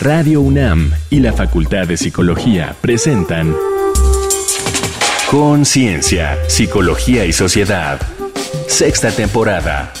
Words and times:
Radio 0.00 0.40
UNAM 0.40 0.92
y 1.10 1.20
la 1.20 1.34
Facultad 1.34 1.86
de 1.86 1.98
Psicología 1.98 2.74
presentan 2.80 3.54
Conciencia, 5.30 6.38
Psicología 6.48 7.26
y 7.26 7.34
Sociedad. 7.34 8.00
Sexta 8.66 9.10
temporada. 9.10 9.92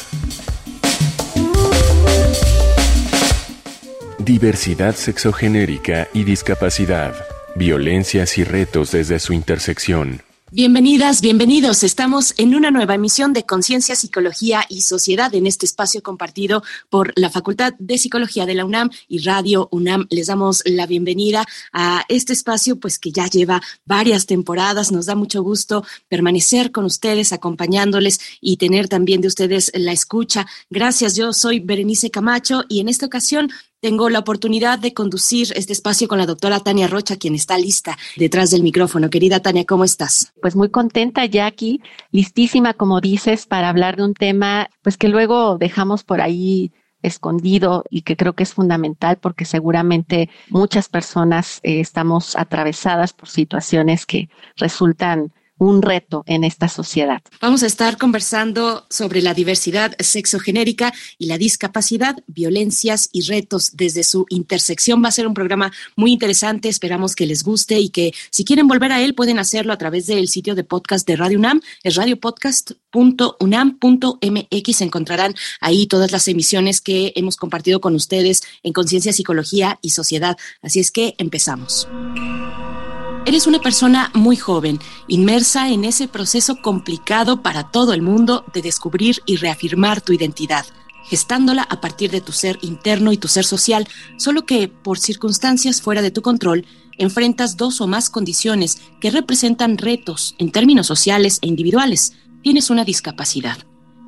Diversidad 4.18 4.94
sexogenérica 4.94 6.08
y 6.14 6.24
discapacidad. 6.24 7.14
Violencias 7.54 8.38
y 8.38 8.44
retos 8.44 8.92
desde 8.92 9.18
su 9.18 9.34
intersección. 9.34 10.22
Bienvenidas, 10.52 11.20
bienvenidos. 11.20 11.84
Estamos 11.84 12.34
en 12.36 12.56
una 12.56 12.72
nueva 12.72 12.96
emisión 12.96 13.32
de 13.32 13.44
Conciencia, 13.44 13.94
Psicología 13.94 14.64
y 14.68 14.80
Sociedad 14.80 15.32
en 15.36 15.46
este 15.46 15.64
espacio 15.64 16.02
compartido 16.02 16.64
por 16.88 17.12
la 17.14 17.30
Facultad 17.30 17.74
de 17.78 17.98
Psicología 17.98 18.46
de 18.46 18.54
la 18.54 18.64
UNAM 18.64 18.90
y 19.06 19.20
Radio 19.20 19.68
UNAM. 19.70 20.08
Les 20.10 20.26
damos 20.26 20.64
la 20.66 20.88
bienvenida 20.88 21.44
a 21.72 22.04
este 22.08 22.32
espacio, 22.32 22.80
pues 22.80 22.98
que 22.98 23.12
ya 23.12 23.28
lleva 23.28 23.62
varias 23.84 24.26
temporadas. 24.26 24.90
Nos 24.90 25.06
da 25.06 25.14
mucho 25.14 25.40
gusto 25.44 25.84
permanecer 26.08 26.72
con 26.72 26.84
ustedes, 26.84 27.32
acompañándoles 27.32 28.18
y 28.40 28.56
tener 28.56 28.88
también 28.88 29.20
de 29.20 29.28
ustedes 29.28 29.70
la 29.72 29.92
escucha. 29.92 30.48
Gracias. 30.68 31.14
Yo 31.14 31.32
soy 31.32 31.60
Berenice 31.60 32.10
Camacho 32.10 32.64
y 32.68 32.80
en 32.80 32.88
esta 32.88 33.06
ocasión 33.06 33.52
tengo 33.80 34.10
la 34.10 34.18
oportunidad 34.18 34.78
de 34.78 34.92
conducir 34.92 35.48
este 35.56 35.72
espacio 35.72 36.06
con 36.06 36.18
la 36.18 36.26
doctora 36.26 36.60
Tania 36.60 36.86
Rocha, 36.86 37.16
quien 37.16 37.34
está 37.34 37.58
lista 37.58 37.96
detrás 38.16 38.50
del 38.50 38.62
micrófono. 38.62 39.10
Querida 39.10 39.40
Tania, 39.40 39.64
¿cómo 39.64 39.84
estás? 39.84 40.32
Pues 40.42 40.54
muy 40.54 40.68
contenta, 40.68 41.24
Jackie, 41.24 41.80
listísima, 42.12 42.74
como 42.74 43.00
dices, 43.00 43.46
para 43.46 43.70
hablar 43.70 43.96
de 43.96 44.04
un 44.04 44.14
tema, 44.14 44.68
pues 44.82 44.96
que 44.96 45.08
luego 45.08 45.56
dejamos 45.58 46.04
por 46.04 46.20
ahí 46.20 46.72
escondido 47.02 47.84
y 47.88 48.02
que 48.02 48.16
creo 48.16 48.34
que 48.34 48.42
es 48.42 48.52
fundamental 48.52 49.16
porque 49.16 49.46
seguramente 49.46 50.28
muchas 50.50 50.90
personas 50.90 51.60
eh, 51.62 51.80
estamos 51.80 52.36
atravesadas 52.36 53.14
por 53.14 53.30
situaciones 53.30 54.04
que 54.04 54.28
resultan 54.56 55.32
un 55.60 55.82
reto 55.82 56.24
en 56.26 56.42
esta 56.42 56.68
sociedad. 56.68 57.22
Vamos 57.40 57.62
a 57.62 57.66
estar 57.66 57.98
conversando 57.98 58.86
sobre 58.88 59.20
la 59.20 59.34
diversidad 59.34 59.94
sexogenérica 59.98 60.94
y 61.18 61.26
la 61.26 61.36
discapacidad, 61.36 62.16
violencias 62.26 63.10
y 63.12 63.20
retos 63.22 63.76
desde 63.76 64.02
su 64.02 64.24
intersección. 64.30 65.04
Va 65.04 65.08
a 65.08 65.12
ser 65.12 65.26
un 65.26 65.34
programa 65.34 65.70
muy 65.96 66.12
interesante, 66.12 66.70
esperamos 66.70 67.14
que 67.14 67.26
les 67.26 67.44
guste 67.44 67.78
y 67.78 67.90
que 67.90 68.14
si 68.30 68.44
quieren 68.44 68.68
volver 68.68 68.90
a 68.90 69.02
él 69.02 69.14
pueden 69.14 69.38
hacerlo 69.38 69.74
a 69.74 69.78
través 69.78 70.06
del 70.06 70.28
sitio 70.28 70.54
de 70.54 70.64
podcast 70.64 71.06
de 71.06 71.16
Radio 71.16 71.38
UNAM, 71.38 71.60
es 71.82 71.94
radiopodcast.unam.mx. 71.94 74.80
Encontrarán 74.80 75.34
ahí 75.60 75.86
todas 75.86 76.10
las 76.10 76.26
emisiones 76.26 76.80
que 76.80 77.12
hemos 77.16 77.36
compartido 77.36 77.82
con 77.82 77.94
ustedes 77.94 78.42
en 78.62 78.72
Conciencia, 78.72 79.12
Psicología 79.12 79.78
y 79.82 79.90
Sociedad. 79.90 80.38
Así 80.62 80.80
es 80.80 80.90
que 80.90 81.16
empezamos. 81.18 81.86
Eres 83.30 83.46
una 83.46 83.60
persona 83.60 84.10
muy 84.12 84.34
joven, 84.34 84.80
inmersa 85.06 85.68
en 85.70 85.84
ese 85.84 86.08
proceso 86.08 86.56
complicado 86.56 87.42
para 87.42 87.70
todo 87.70 87.92
el 87.92 88.02
mundo 88.02 88.44
de 88.52 88.60
descubrir 88.60 89.22
y 89.24 89.36
reafirmar 89.36 90.00
tu 90.00 90.12
identidad, 90.12 90.66
gestándola 91.04 91.62
a 91.62 91.80
partir 91.80 92.10
de 92.10 92.20
tu 92.20 92.32
ser 92.32 92.58
interno 92.60 93.12
y 93.12 93.18
tu 93.18 93.28
ser 93.28 93.44
social, 93.44 93.86
solo 94.16 94.46
que 94.46 94.66
por 94.66 94.98
circunstancias 94.98 95.80
fuera 95.80 96.02
de 96.02 96.10
tu 96.10 96.22
control, 96.22 96.66
enfrentas 96.98 97.56
dos 97.56 97.80
o 97.80 97.86
más 97.86 98.10
condiciones 98.10 98.82
que 99.00 99.12
representan 99.12 99.78
retos 99.78 100.34
en 100.38 100.50
términos 100.50 100.88
sociales 100.88 101.38
e 101.40 101.46
individuales. 101.46 102.14
Tienes 102.42 102.68
una 102.68 102.84
discapacidad 102.84 103.58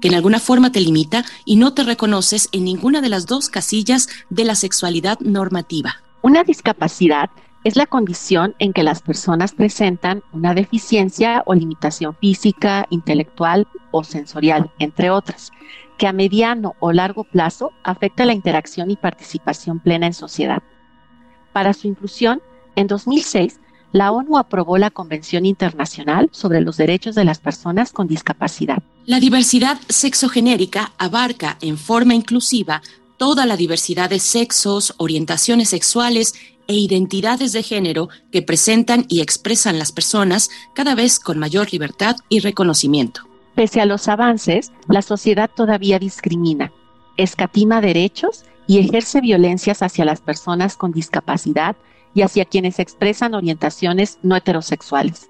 que 0.00 0.08
en 0.08 0.16
alguna 0.16 0.40
forma 0.40 0.72
te 0.72 0.80
limita 0.80 1.24
y 1.44 1.54
no 1.54 1.74
te 1.74 1.84
reconoces 1.84 2.48
en 2.50 2.64
ninguna 2.64 3.00
de 3.00 3.08
las 3.08 3.26
dos 3.26 3.50
casillas 3.50 4.08
de 4.30 4.42
la 4.42 4.56
sexualidad 4.56 5.20
normativa. 5.20 6.02
Una 6.22 6.42
discapacidad 6.42 7.30
es 7.64 7.76
la 7.76 7.86
condición 7.86 8.54
en 8.58 8.72
que 8.72 8.82
las 8.82 9.02
personas 9.02 9.52
presentan 9.52 10.22
una 10.32 10.54
deficiencia 10.54 11.42
o 11.46 11.54
limitación 11.54 12.16
física, 12.16 12.86
intelectual 12.90 13.68
o 13.90 14.02
sensorial, 14.02 14.70
entre 14.78 15.10
otras, 15.10 15.52
que 15.96 16.06
a 16.06 16.12
mediano 16.12 16.74
o 16.80 16.92
largo 16.92 17.24
plazo 17.24 17.72
afecta 17.84 18.24
la 18.24 18.32
interacción 18.32 18.90
y 18.90 18.96
participación 18.96 19.78
plena 19.78 20.06
en 20.06 20.14
sociedad. 20.14 20.62
Para 21.52 21.72
su 21.72 21.86
inclusión, 21.86 22.42
en 22.74 22.86
2006, 22.86 23.60
la 23.92 24.10
ONU 24.10 24.38
aprobó 24.38 24.78
la 24.78 24.90
Convención 24.90 25.44
Internacional 25.44 26.30
sobre 26.32 26.62
los 26.62 26.78
Derechos 26.78 27.14
de 27.14 27.24
las 27.24 27.38
Personas 27.38 27.92
con 27.92 28.08
Discapacidad. 28.08 28.82
La 29.04 29.20
diversidad 29.20 29.78
sexogenérica 29.88 30.92
abarca 30.96 31.58
en 31.60 31.76
forma 31.76 32.14
inclusiva 32.14 32.80
toda 33.18 33.44
la 33.44 33.56
diversidad 33.56 34.08
de 34.08 34.18
sexos, 34.18 34.94
orientaciones 34.96 35.68
sexuales 35.68 36.34
e 36.72 36.78
identidades 36.78 37.52
de 37.52 37.62
género 37.62 38.08
que 38.30 38.42
presentan 38.42 39.04
y 39.08 39.20
expresan 39.20 39.78
las 39.78 39.92
personas 39.92 40.50
cada 40.74 40.94
vez 40.94 41.20
con 41.20 41.38
mayor 41.38 41.72
libertad 41.72 42.16
y 42.28 42.40
reconocimiento. 42.40 43.22
Pese 43.54 43.80
a 43.80 43.86
los 43.86 44.08
avances, 44.08 44.72
la 44.88 45.02
sociedad 45.02 45.50
todavía 45.54 45.98
discrimina, 45.98 46.72
escatima 47.16 47.80
derechos 47.80 48.44
y 48.66 48.78
ejerce 48.78 49.20
violencias 49.20 49.82
hacia 49.82 50.04
las 50.04 50.20
personas 50.20 50.76
con 50.76 50.92
discapacidad 50.92 51.76
y 52.14 52.22
hacia 52.22 52.46
quienes 52.46 52.78
expresan 52.78 53.34
orientaciones 53.34 54.18
no 54.22 54.36
heterosexuales. 54.36 55.28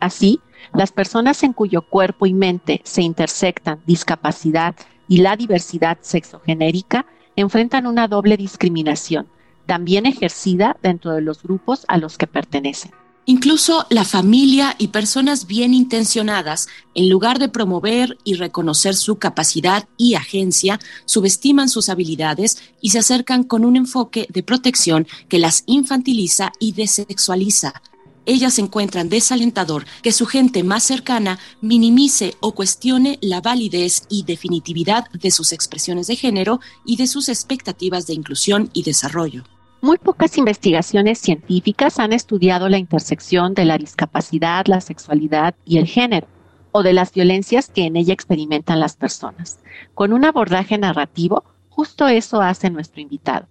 Así, 0.00 0.40
las 0.72 0.92
personas 0.92 1.42
en 1.42 1.52
cuyo 1.52 1.82
cuerpo 1.82 2.26
y 2.26 2.34
mente 2.34 2.80
se 2.84 3.02
intersectan 3.02 3.80
discapacidad 3.86 4.74
y 5.08 5.18
la 5.18 5.36
diversidad 5.36 5.98
sexogenérica 6.00 7.06
enfrentan 7.36 7.86
una 7.86 8.06
doble 8.08 8.36
discriminación, 8.36 9.26
también 9.66 10.06
ejercida 10.06 10.76
dentro 10.82 11.12
de 11.12 11.20
los 11.20 11.42
grupos 11.42 11.84
a 11.88 11.98
los 11.98 12.18
que 12.18 12.26
pertenecen. 12.26 12.92
Incluso 13.26 13.86
la 13.88 14.04
familia 14.04 14.76
y 14.76 14.88
personas 14.88 15.46
bien 15.46 15.72
intencionadas, 15.72 16.68
en 16.94 17.08
lugar 17.08 17.38
de 17.38 17.48
promover 17.48 18.18
y 18.22 18.34
reconocer 18.34 18.94
su 18.94 19.16
capacidad 19.16 19.88
y 19.96 20.14
agencia, 20.14 20.78
subestiman 21.06 21.70
sus 21.70 21.88
habilidades 21.88 22.58
y 22.82 22.90
se 22.90 22.98
acercan 22.98 23.42
con 23.42 23.64
un 23.64 23.76
enfoque 23.76 24.26
de 24.28 24.42
protección 24.42 25.06
que 25.30 25.38
las 25.38 25.62
infantiliza 25.66 26.52
y 26.58 26.72
desexualiza. 26.72 27.80
Ellas 28.26 28.58
encuentran 28.58 29.08
desalentador 29.08 29.86
que 30.02 30.12
su 30.12 30.26
gente 30.26 30.62
más 30.62 30.82
cercana 30.82 31.38
minimice 31.62 32.34
o 32.40 32.52
cuestione 32.52 33.18
la 33.22 33.40
validez 33.40 34.02
y 34.10 34.24
definitividad 34.24 35.10
de 35.12 35.30
sus 35.30 35.52
expresiones 35.52 36.08
de 36.08 36.16
género 36.16 36.60
y 36.84 36.96
de 36.96 37.06
sus 37.06 37.30
expectativas 37.30 38.06
de 38.06 38.14
inclusión 38.14 38.70
y 38.74 38.82
desarrollo. 38.82 39.44
Muy 39.84 39.98
pocas 39.98 40.38
investigaciones 40.38 41.18
científicas 41.18 41.98
han 41.98 42.14
estudiado 42.14 42.70
la 42.70 42.78
intersección 42.78 43.52
de 43.52 43.66
la 43.66 43.76
discapacidad, 43.76 44.64
la 44.66 44.80
sexualidad 44.80 45.54
y 45.66 45.76
el 45.76 45.86
género, 45.86 46.26
o 46.72 46.82
de 46.82 46.94
las 46.94 47.12
violencias 47.12 47.68
que 47.68 47.84
en 47.84 47.96
ella 47.96 48.14
experimentan 48.14 48.80
las 48.80 48.96
personas. 48.96 49.58
Con 49.92 50.14
un 50.14 50.24
abordaje 50.24 50.78
narrativo, 50.78 51.44
justo 51.68 52.08
eso 52.08 52.40
hace 52.40 52.70
nuestro 52.70 53.02
invitado. 53.02 53.46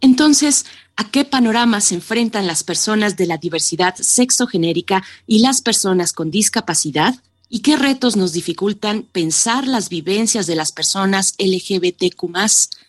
Entonces, 0.00 0.66
¿a 0.96 1.12
qué 1.12 1.24
panorama 1.24 1.80
se 1.80 1.94
enfrentan 1.94 2.48
las 2.48 2.64
personas 2.64 3.16
de 3.16 3.26
la 3.26 3.36
diversidad 3.36 3.94
sexogenérica 3.94 5.04
y 5.28 5.38
las 5.38 5.60
personas 5.60 6.12
con 6.12 6.32
discapacidad? 6.32 7.14
¿Y 7.48 7.60
qué 7.60 7.76
retos 7.76 8.16
nos 8.16 8.32
dificultan 8.32 9.04
pensar 9.04 9.68
las 9.68 9.90
vivencias 9.90 10.48
de 10.48 10.56
las 10.56 10.72
personas 10.72 11.36
LGBTQ 11.38 12.32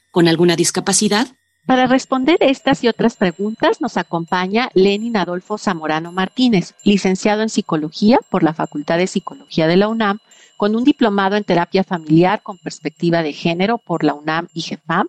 con 0.09 0.27
alguna 0.27 0.55
discapacidad? 0.55 1.36
Para 1.67 1.85
responder 1.85 2.37
estas 2.39 2.81
y 2.85 2.87
otras 2.87 3.17
preguntas 3.17 3.81
nos 3.81 3.97
acompaña 3.97 4.69
Lenin 4.73 5.17
Adolfo 5.17 5.57
Zamorano 5.57 6.13
Martínez, 6.13 6.75
licenciado 6.85 7.41
en 7.41 7.49
Psicología 7.49 8.19
por 8.29 8.41
la 8.41 8.53
Facultad 8.53 8.97
de 8.97 9.05
Psicología 9.05 9.67
de 9.67 9.75
la 9.75 9.89
UNAM, 9.89 10.19
con 10.55 10.77
un 10.77 10.85
diplomado 10.85 11.35
en 11.35 11.43
terapia 11.43 11.83
familiar 11.83 12.41
con 12.41 12.57
perspectiva 12.57 13.21
de 13.21 13.33
género 13.33 13.79
por 13.79 14.05
la 14.05 14.13
UNAM 14.13 14.47
y 14.53 14.61
GEFAM 14.61 15.07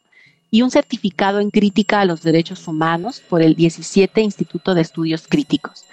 y 0.50 0.62
un 0.62 0.72
certificado 0.72 1.38
en 1.38 1.50
crítica 1.50 2.00
a 2.00 2.04
los 2.04 2.22
derechos 2.22 2.66
humanos 2.66 3.20
por 3.20 3.40
el 3.40 3.54
17 3.54 4.20
Instituto 4.20 4.74
de 4.74 4.80
Estudios 4.80 5.28
Críticos. 5.28 5.84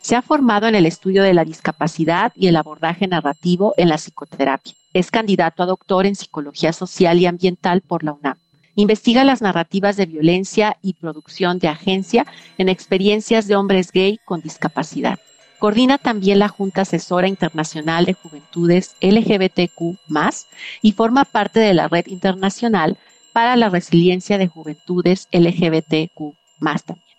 Se 0.00 0.14
ha 0.14 0.22
formado 0.22 0.68
en 0.68 0.76
el 0.76 0.86
estudio 0.86 1.24
de 1.24 1.34
la 1.34 1.44
discapacidad 1.44 2.32
y 2.36 2.46
el 2.46 2.54
abordaje 2.54 3.08
narrativo 3.08 3.74
en 3.76 3.88
la 3.88 3.98
psicoterapia. 3.98 4.74
Es 4.94 5.10
candidato 5.10 5.64
a 5.64 5.66
doctor 5.66 6.06
en 6.06 6.14
Psicología 6.14 6.72
Social 6.72 7.18
y 7.18 7.26
Ambiental 7.26 7.80
por 7.80 8.04
la 8.04 8.12
UNAM. 8.12 8.41
Investiga 8.74 9.24
las 9.24 9.42
narrativas 9.42 9.96
de 9.96 10.06
violencia 10.06 10.78
y 10.82 10.94
producción 10.94 11.58
de 11.58 11.68
agencia 11.68 12.26
en 12.58 12.68
experiencias 12.68 13.46
de 13.46 13.56
hombres 13.56 13.92
gay 13.92 14.18
con 14.24 14.40
discapacidad. 14.40 15.18
Coordina 15.58 15.98
también 15.98 16.38
la 16.38 16.48
Junta 16.48 16.80
Asesora 16.80 17.28
Internacional 17.28 18.04
de 18.04 18.14
Juventudes 18.14 18.96
LGBTQ 19.00 19.98
y 20.80 20.92
forma 20.92 21.24
parte 21.24 21.60
de 21.60 21.74
la 21.74 21.86
Red 21.86 22.06
Internacional 22.06 22.96
para 23.32 23.56
la 23.56 23.68
Resiliencia 23.68 24.38
de 24.38 24.48
Juventudes 24.48 25.28
LGBTQ 25.32 26.34
también. 26.86 27.12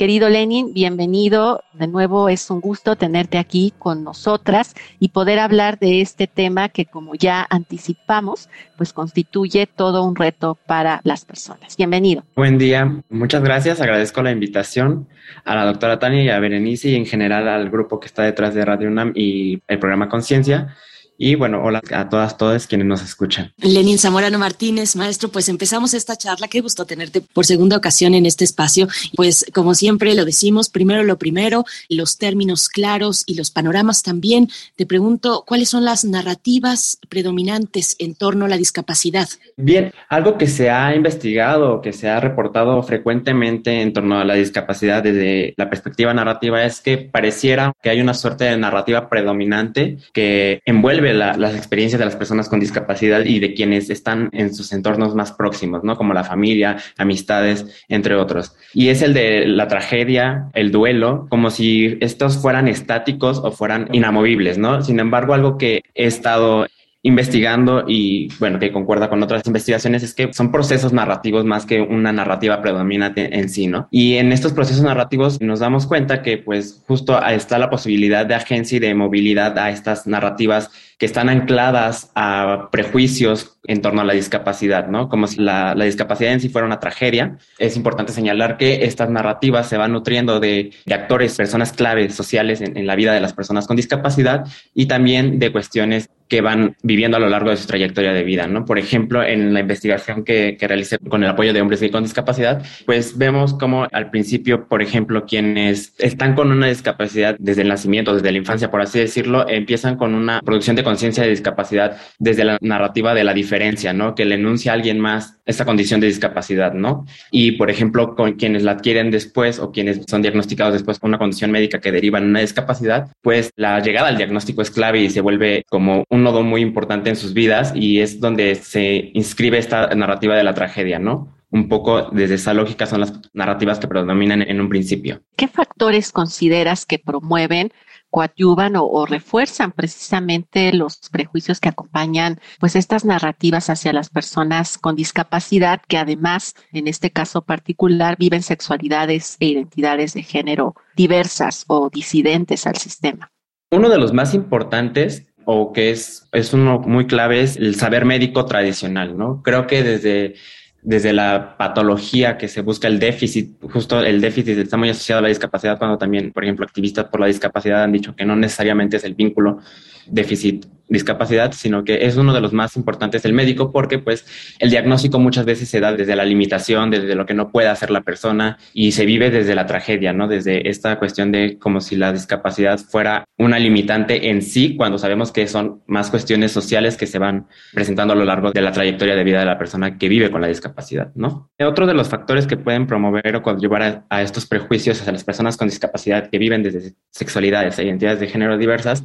Querido 0.00 0.30
Lenin, 0.30 0.72
bienvenido. 0.72 1.62
De 1.74 1.86
nuevo 1.86 2.30
es 2.30 2.50
un 2.50 2.62
gusto 2.62 2.96
tenerte 2.96 3.36
aquí 3.36 3.74
con 3.78 4.02
nosotras 4.02 4.74
y 4.98 5.10
poder 5.10 5.38
hablar 5.38 5.78
de 5.78 6.00
este 6.00 6.26
tema 6.26 6.70
que, 6.70 6.86
como 6.86 7.14
ya 7.14 7.46
anticipamos, 7.50 8.48
pues 8.78 8.94
constituye 8.94 9.66
todo 9.66 10.02
un 10.02 10.16
reto 10.16 10.56
para 10.66 11.02
las 11.04 11.26
personas. 11.26 11.76
Bienvenido. 11.76 12.24
Buen 12.34 12.56
día, 12.56 13.02
muchas 13.10 13.42
gracias. 13.42 13.82
Agradezco 13.82 14.22
la 14.22 14.30
invitación 14.30 15.06
a 15.44 15.54
la 15.54 15.66
doctora 15.66 15.98
Tania 15.98 16.24
y 16.24 16.30
a 16.30 16.40
Berenice 16.40 16.88
y 16.88 16.94
en 16.94 17.04
general 17.04 17.46
al 17.46 17.68
grupo 17.68 18.00
que 18.00 18.06
está 18.06 18.22
detrás 18.22 18.54
de 18.54 18.64
Radio 18.64 18.88
UNAM 18.88 19.12
y 19.14 19.60
el 19.68 19.78
programa 19.78 20.08
Conciencia. 20.08 20.76
Y 21.22 21.34
bueno, 21.34 21.62
hola 21.62 21.82
a 21.92 22.08
todas, 22.08 22.38
todos 22.38 22.66
quienes 22.66 22.86
nos 22.86 23.02
escuchan. 23.02 23.52
Lenin 23.58 23.98
Zamorano 23.98 24.38
Martínez, 24.38 24.96
maestro, 24.96 25.28
pues 25.28 25.50
empezamos 25.50 25.92
esta 25.92 26.16
charla. 26.16 26.48
Qué 26.48 26.62
gusto 26.62 26.86
tenerte 26.86 27.20
por 27.20 27.44
segunda 27.44 27.76
ocasión 27.76 28.14
en 28.14 28.24
este 28.24 28.44
espacio. 28.44 28.88
Pues 29.14 29.44
como 29.52 29.74
siempre 29.74 30.14
lo 30.14 30.24
decimos, 30.24 30.70
primero 30.70 31.02
lo 31.02 31.18
primero, 31.18 31.66
los 31.90 32.16
términos 32.16 32.70
claros 32.70 33.24
y 33.26 33.34
los 33.34 33.50
panoramas 33.50 34.02
también. 34.02 34.48
Te 34.76 34.86
pregunto, 34.86 35.44
¿cuáles 35.46 35.68
son 35.68 35.84
las 35.84 36.06
narrativas 36.06 36.98
predominantes 37.10 37.96
en 37.98 38.14
torno 38.14 38.46
a 38.46 38.48
la 38.48 38.56
discapacidad? 38.56 39.28
Bien, 39.58 39.92
algo 40.08 40.38
que 40.38 40.46
se 40.46 40.70
ha 40.70 40.96
investigado, 40.96 41.82
que 41.82 41.92
se 41.92 42.08
ha 42.08 42.18
reportado 42.18 42.82
frecuentemente 42.82 43.82
en 43.82 43.92
torno 43.92 44.18
a 44.18 44.24
la 44.24 44.36
discapacidad 44.36 45.02
desde 45.02 45.52
la 45.58 45.68
perspectiva 45.68 46.14
narrativa 46.14 46.64
es 46.64 46.80
que 46.80 46.96
pareciera 46.96 47.74
que 47.82 47.90
hay 47.90 48.00
una 48.00 48.14
suerte 48.14 48.44
de 48.44 48.56
narrativa 48.56 49.10
predominante 49.10 49.98
que 50.14 50.62
envuelve 50.64 51.09
las 51.14 51.54
experiencias 51.54 51.98
de 51.98 52.04
las 52.04 52.16
personas 52.16 52.48
con 52.48 52.60
discapacidad 52.60 53.24
y 53.24 53.40
de 53.40 53.54
quienes 53.54 53.90
están 53.90 54.28
en 54.32 54.54
sus 54.54 54.72
entornos 54.72 55.14
más 55.14 55.32
próximos, 55.32 55.84
¿no? 55.84 55.96
Como 55.96 56.14
la 56.14 56.24
familia, 56.24 56.76
amistades, 56.96 57.84
entre 57.88 58.14
otros. 58.14 58.54
Y 58.74 58.88
es 58.88 59.02
el 59.02 59.14
de 59.14 59.46
la 59.46 59.68
tragedia, 59.68 60.50
el 60.54 60.70
duelo, 60.70 61.26
como 61.28 61.50
si 61.50 61.98
estos 62.00 62.38
fueran 62.38 62.68
estáticos 62.68 63.40
o 63.42 63.52
fueran 63.52 63.88
inamovibles, 63.92 64.58
¿no? 64.58 64.82
Sin 64.82 65.00
embargo, 65.00 65.34
algo 65.34 65.58
que 65.58 65.82
he 65.94 66.06
estado 66.06 66.66
investigando 67.02 67.84
y 67.88 68.28
bueno, 68.38 68.58
que 68.58 68.72
concuerda 68.72 69.08
con 69.08 69.22
otras 69.22 69.46
investigaciones 69.46 70.02
es 70.02 70.14
que 70.14 70.32
son 70.34 70.52
procesos 70.52 70.92
narrativos 70.92 71.44
más 71.46 71.64
que 71.64 71.80
una 71.80 72.12
narrativa 72.12 72.60
predominante 72.60 73.38
en 73.38 73.48
sí, 73.48 73.66
¿no? 73.66 73.88
Y 73.90 74.16
en 74.16 74.32
estos 74.32 74.52
procesos 74.52 74.82
narrativos 74.82 75.40
nos 75.40 75.60
damos 75.60 75.86
cuenta 75.86 76.20
que 76.20 76.36
pues 76.36 76.82
justo 76.86 77.18
está 77.26 77.58
la 77.58 77.70
posibilidad 77.70 78.26
de 78.26 78.34
agencia 78.34 78.76
y 78.76 78.80
de 78.80 78.94
movilidad 78.94 79.58
a 79.58 79.70
estas 79.70 80.06
narrativas 80.06 80.70
que 80.98 81.06
están 81.06 81.30
ancladas 81.30 82.12
a 82.14 82.68
prejuicios 82.70 83.56
en 83.66 83.80
torno 83.80 84.02
a 84.02 84.04
la 84.04 84.12
discapacidad, 84.12 84.88
¿no? 84.88 85.08
Como 85.08 85.26
si 85.26 85.40
la, 85.40 85.74
discapacidad 85.74 86.34
en 86.34 86.40
sí 86.40 86.50
fuera 86.50 86.66
una 86.66 86.78
tragedia. 86.78 87.38
Es 87.58 87.76
importante 87.76 88.12
señalar 88.12 88.58
que 88.58 88.84
estas 88.84 89.08
narrativas 89.08 89.66
se 89.66 89.78
van 89.78 89.92
nutriendo 89.92 90.40
de, 90.40 90.72
actores, 90.92 91.36
personas 91.38 91.72
claves 91.72 92.14
sociales 92.14 92.60
en, 92.60 92.86
la 92.86 92.96
vida 92.96 93.14
de 93.14 93.20
las 93.20 93.32
personas 93.32 93.66
con 93.66 93.76
discapacidad 93.76 94.44
y 94.74 94.86
también 94.86 95.38
de 95.38 95.50
cuestiones 95.50 96.10
que 96.30 96.40
van 96.40 96.76
viviendo 96.82 97.16
a 97.16 97.20
lo 97.20 97.28
largo 97.28 97.50
de 97.50 97.56
su 97.56 97.66
trayectoria 97.66 98.12
de 98.12 98.22
vida, 98.22 98.46
¿no? 98.46 98.64
Por 98.64 98.78
ejemplo, 98.78 99.22
en 99.22 99.52
la 99.52 99.60
investigación 99.60 100.24
que, 100.24 100.56
que 100.58 100.68
realicé 100.68 100.96
con 100.98 101.24
el 101.24 101.28
apoyo 101.28 101.52
de 101.52 101.60
hombres 101.60 101.80
con 101.90 102.04
discapacidad, 102.04 102.62
pues 102.86 103.18
vemos 103.18 103.54
como 103.54 103.86
al 103.90 104.10
principio, 104.10 104.68
por 104.68 104.82
ejemplo, 104.82 105.24
quienes 105.26 105.94
están 105.98 106.34
con 106.34 106.52
una 106.52 106.68
discapacidad 106.68 107.36
desde 107.38 107.62
el 107.62 107.68
nacimiento, 107.68 108.14
desde 108.14 108.30
la 108.30 108.38
infancia, 108.38 108.70
por 108.70 108.80
así 108.80 108.98
decirlo, 108.98 109.48
empiezan 109.48 109.96
con 109.96 110.14
una 110.14 110.40
producción 110.40 110.76
de 110.76 110.84
conciencia 110.84 111.24
de 111.24 111.30
discapacidad 111.30 111.96
desde 112.18 112.44
la 112.44 112.58
narrativa 112.60 113.14
de 113.14 113.24
la 113.24 113.34
diferencia, 113.34 113.92
¿no? 113.92 114.14
Que 114.14 114.24
le 114.24 114.36
enuncia 114.36 114.72
a 114.72 114.74
alguien 114.74 115.00
más 115.00 115.40
esta 115.46 115.64
condición 115.64 116.00
de 116.00 116.06
discapacidad, 116.06 116.74
¿no? 116.74 117.06
Y, 117.30 117.52
por 117.52 117.70
ejemplo, 117.70 118.14
con 118.14 118.34
quienes 118.34 118.62
la 118.62 118.72
adquieren 118.72 119.10
después 119.10 119.58
o 119.58 119.72
quienes 119.72 120.02
son 120.08 120.22
diagnosticados 120.22 120.74
después 120.74 120.98
con 120.98 121.08
una 121.08 121.18
condición 121.18 121.50
médica 121.50 121.80
que 121.80 121.90
deriva 121.90 122.18
en 122.18 122.26
una 122.26 122.40
discapacidad, 122.40 123.08
pues 123.20 123.50
la 123.56 123.80
llegada 123.80 124.08
al 124.08 124.16
diagnóstico 124.16 124.62
es 124.62 124.70
clave 124.70 125.00
y 125.00 125.10
se 125.10 125.20
vuelve 125.20 125.64
como 125.68 126.04
un 126.08 126.19
nodo 126.22 126.42
muy 126.42 126.60
importante 126.60 127.10
en 127.10 127.16
sus 127.16 127.34
vidas 127.34 127.72
y 127.74 128.00
es 128.00 128.20
donde 128.20 128.54
se 128.54 129.10
inscribe 129.14 129.58
esta 129.58 129.94
narrativa 129.94 130.36
de 130.36 130.44
la 130.44 130.54
tragedia, 130.54 130.98
¿no? 130.98 131.34
un 131.52 131.68
poco 131.68 132.10
desde 132.12 132.36
esa 132.36 132.54
lógica 132.54 132.86
son 132.86 133.00
las 133.00 133.12
narrativas 133.32 133.78
que 133.78 133.88
predominan 133.88 134.42
en 134.42 134.60
un 134.60 134.68
principio. 134.68 135.22
¿Qué 135.36 135.48
factores 135.48 136.12
consideras 136.12 136.86
que 136.86 136.98
promueven 136.98 137.72
coadyuvan 138.10 138.74
o, 138.76 139.06
refuerzan 139.06 139.72
precisamente 139.72 140.72
los 140.72 140.98
prejuicios 141.10 141.60
que 141.60 141.68
acompañan 141.68 142.40
pues 142.58 142.74
estas 142.74 143.04
narrativas 143.04 143.70
hacia 143.70 143.92
las 143.92 144.10
personas 144.10 144.78
con 144.78 144.96
discapacidad 144.96 145.80
que 145.86 145.96
además 145.96 146.54
en 146.72 146.88
este 146.88 147.10
caso 147.10 147.42
particular 147.42 148.16
viven 148.18 148.42
sexualidades 148.42 149.36
e 149.38 149.46
identidades 149.46 150.12
de 150.14 150.24
género 150.24 150.74
diversas 150.96 151.64
o 151.68 151.88
disidentes 151.88 152.66
al 152.66 152.76
sistema. 152.76 153.30
Uno 153.70 153.88
de 153.88 153.98
los 153.98 154.12
más 154.12 154.34
importantes 154.34 155.28
o 155.52 155.72
que 155.72 155.90
es, 155.90 156.28
es 156.30 156.52
uno 156.54 156.78
muy 156.78 157.06
clave 157.06 157.42
es 157.42 157.56
el 157.56 157.74
saber 157.74 158.04
médico 158.04 158.44
tradicional, 158.44 159.18
¿no? 159.18 159.42
Creo 159.42 159.66
que 159.66 159.82
desde 159.82 160.36
desde 160.82 161.12
la 161.12 161.56
patología 161.58 162.38
que 162.38 162.48
se 162.48 162.62
busca 162.62 162.88
el 162.88 162.98
déficit, 162.98 163.60
justo 163.70 164.00
el 164.00 164.20
déficit 164.20 164.56
está 164.56 164.76
muy 164.76 164.88
asociado 164.88 165.18
a 165.18 165.22
la 165.22 165.28
discapacidad, 165.28 165.76
cuando 165.78 165.98
también, 165.98 166.32
por 166.32 166.42
ejemplo, 166.42 166.64
activistas 166.64 167.06
por 167.06 167.20
la 167.20 167.26
discapacidad 167.26 167.82
han 167.82 167.92
dicho 167.92 168.16
que 168.16 168.24
no 168.24 168.34
necesariamente 168.34 168.96
es 168.96 169.04
el 169.04 169.14
vínculo 169.14 169.58
déficit 170.06 170.64
discapacidad, 170.90 171.52
sino 171.52 171.84
que 171.84 172.04
es 172.04 172.16
uno 172.16 172.34
de 172.34 172.40
los 172.40 172.52
más 172.52 172.76
importantes 172.76 173.22
del 173.22 173.32
médico 173.32 173.72
porque 173.72 173.98
pues 173.98 174.26
el 174.58 174.70
diagnóstico 174.70 175.18
muchas 175.18 175.46
veces 175.46 175.68
se 175.68 175.80
da 175.80 175.92
desde 175.92 176.16
la 176.16 176.24
limitación, 176.24 176.90
desde 176.90 177.14
lo 177.14 177.24
que 177.24 177.32
no 177.32 177.50
puede 177.50 177.68
hacer 177.68 177.90
la 177.90 178.02
persona 178.02 178.58
y 178.74 178.92
se 178.92 179.06
vive 179.06 179.30
desde 179.30 179.54
la 179.54 179.66
tragedia, 179.66 180.12
¿no? 180.12 180.28
Desde 180.28 180.68
esta 180.68 180.98
cuestión 180.98 181.32
de 181.32 181.58
como 181.58 181.80
si 181.80 181.96
la 181.96 182.12
discapacidad 182.12 182.78
fuera 182.78 183.24
una 183.38 183.58
limitante 183.58 184.30
en 184.30 184.42
sí, 184.42 184.76
cuando 184.76 184.98
sabemos 184.98 185.32
que 185.32 185.46
son 185.46 185.82
más 185.86 186.10
cuestiones 186.10 186.52
sociales 186.52 186.96
que 186.96 187.06
se 187.06 187.18
van 187.18 187.46
presentando 187.72 188.12
a 188.12 188.16
lo 188.16 188.24
largo 188.24 188.50
de 188.50 188.60
la 188.60 188.72
trayectoria 188.72 189.14
de 189.14 189.24
vida 189.24 189.38
de 189.38 189.46
la 189.46 189.58
persona 189.58 189.96
que 189.96 190.08
vive 190.08 190.30
con 190.30 190.40
la 190.40 190.48
discapacidad, 190.48 191.12
¿no? 191.14 191.50
Otro 191.58 191.86
de 191.86 191.94
los 191.94 192.08
factores 192.08 192.46
que 192.46 192.56
pueden 192.56 192.86
promover 192.86 193.36
o 193.36 193.42
coadyuvar 193.42 193.82
a, 193.82 194.06
a 194.10 194.22
estos 194.22 194.46
prejuicios 194.46 195.00
hacia 195.00 195.12
las 195.12 195.22
personas 195.22 195.56
con 195.56 195.68
discapacidad 195.68 196.28
que 196.28 196.38
viven 196.38 196.64
desde 196.64 196.94
sexualidades 197.10 197.78
e 197.78 197.84
identidades 197.84 198.18
de 198.18 198.26
género 198.26 198.58
diversas 198.58 199.04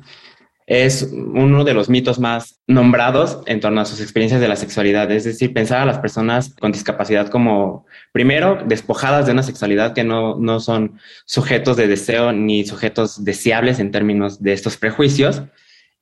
es 0.68 1.12
uno 1.14 1.64
de 1.64 1.74
los 1.74 1.90
mitos 1.90 2.20
más 2.20 2.60
nombrados 2.66 3.42
en 3.46 3.60
torno 3.60 3.82
a 3.82 3.86
sus 3.86 4.02
experiencias 4.02 4.42
de 4.42 4.48
la 4.48 4.56
sexualidad, 4.56 5.12
es 5.12 5.24
decir, 5.24 5.54
pensar 5.54 5.82
a 5.82 5.86
las 5.86 6.00
personas 6.00 6.56
con 6.60 6.72
discapacidad 6.72 7.30
como, 7.30 7.86
primero, 8.12 8.64
despojadas 8.66 9.28
de 9.28 9.34
una 9.34 9.44
sexualidad 9.44 9.94
que 9.94 10.04
no, 10.04 10.38
no 10.40 10.60
son 10.60 11.00
sujetos 11.26 11.78
de 11.78 11.88
deseo 11.88 12.32
ni 12.32 12.66
sujetos 12.66 13.24
deseables 13.24 13.80
en 13.80 13.92
términos 13.92 14.42
de 14.42 14.54
estos 14.54 14.78
prejuicios, 14.78 15.44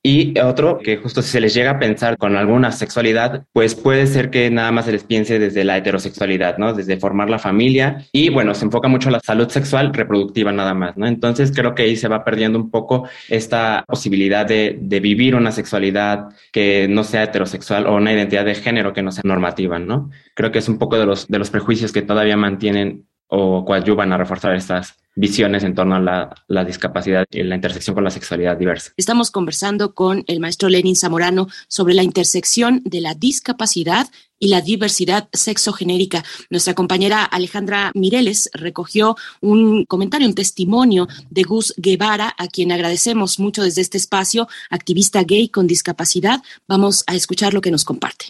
y 0.06 0.38
otro, 0.38 0.80
que 0.80 0.98
justo 0.98 1.22
si 1.22 1.30
se 1.30 1.40
les 1.40 1.54
llega 1.54 1.70
a 1.70 1.78
pensar 1.78 2.18
con 2.18 2.36
alguna 2.36 2.70
sexualidad, 2.72 3.46
pues 3.54 3.74
puede 3.74 4.06
ser 4.06 4.28
que 4.28 4.50
nada 4.50 4.70
más 4.70 4.84
se 4.84 4.92
les 4.92 5.02
piense 5.02 5.38
desde 5.38 5.64
la 5.64 5.78
heterosexualidad, 5.78 6.58
¿no? 6.58 6.74
Desde 6.74 6.98
formar 6.98 7.30
la 7.30 7.38
familia 7.38 8.04
y 8.12 8.28
bueno, 8.28 8.54
se 8.54 8.66
enfoca 8.66 8.86
mucho 8.86 9.08
la 9.08 9.20
salud 9.20 9.48
sexual 9.48 9.94
reproductiva 9.94 10.52
nada 10.52 10.74
más, 10.74 10.98
¿no? 10.98 11.06
Entonces 11.06 11.52
creo 11.56 11.74
que 11.74 11.84
ahí 11.84 11.96
se 11.96 12.08
va 12.08 12.22
perdiendo 12.22 12.58
un 12.58 12.70
poco 12.70 13.08
esta 13.30 13.82
posibilidad 13.88 14.44
de, 14.44 14.76
de 14.78 15.00
vivir 15.00 15.34
una 15.36 15.52
sexualidad 15.52 16.28
que 16.52 16.86
no 16.86 17.02
sea 17.02 17.22
heterosexual 17.22 17.86
o 17.86 17.94
una 17.94 18.12
identidad 18.12 18.44
de 18.44 18.56
género 18.56 18.92
que 18.92 19.02
no 19.02 19.10
sea 19.10 19.22
normativa, 19.24 19.78
¿no? 19.78 20.10
Creo 20.34 20.52
que 20.52 20.58
es 20.58 20.68
un 20.68 20.76
poco 20.76 20.98
de 20.98 21.06
los, 21.06 21.28
de 21.28 21.38
los 21.38 21.48
prejuicios 21.48 21.92
que 21.92 22.02
todavía 22.02 22.36
mantienen 22.36 23.06
o 23.28 23.64
coadyuvan 23.64 24.12
a 24.12 24.18
reforzar 24.18 24.54
estas 24.54 24.96
visiones 25.16 25.62
en 25.62 25.74
torno 25.74 25.94
a 25.94 26.34
la, 26.48 26.64
discapacidad 26.64 27.24
y 27.30 27.42
la 27.42 27.54
intersección 27.54 27.94
con 27.94 28.04
la 28.04 28.10
sexualidad 28.10 28.56
diversa. 28.56 28.92
Estamos 28.96 29.30
conversando 29.30 29.94
con 29.94 30.24
el 30.26 30.40
maestro 30.40 30.68
Lenin 30.68 30.96
Zamorano 30.96 31.48
sobre 31.68 31.94
la 31.94 32.02
intersección 32.02 32.82
de 32.84 33.00
la 33.00 33.14
discapacidad 33.14 34.08
y 34.38 34.48
la 34.48 34.60
diversidad 34.60 35.28
sexogenérica. 35.32 36.24
Nuestra 36.50 36.74
compañera 36.74 37.24
Alejandra 37.24 37.92
Mireles 37.94 38.50
recogió 38.52 39.16
un 39.40 39.84
comentario, 39.84 40.26
un 40.26 40.34
testimonio 40.34 41.06
de 41.30 41.44
Gus 41.44 41.74
Guevara, 41.76 42.34
a 42.36 42.48
quien 42.48 42.72
agradecemos 42.72 43.38
mucho 43.38 43.62
desde 43.62 43.82
este 43.82 43.98
espacio, 43.98 44.48
activista 44.70 45.22
gay 45.22 45.48
con 45.48 45.66
discapacidad. 45.66 46.42
Vamos 46.66 47.04
a 47.06 47.14
escuchar 47.14 47.54
lo 47.54 47.60
que 47.60 47.70
nos 47.70 47.84
comparte. 47.84 48.26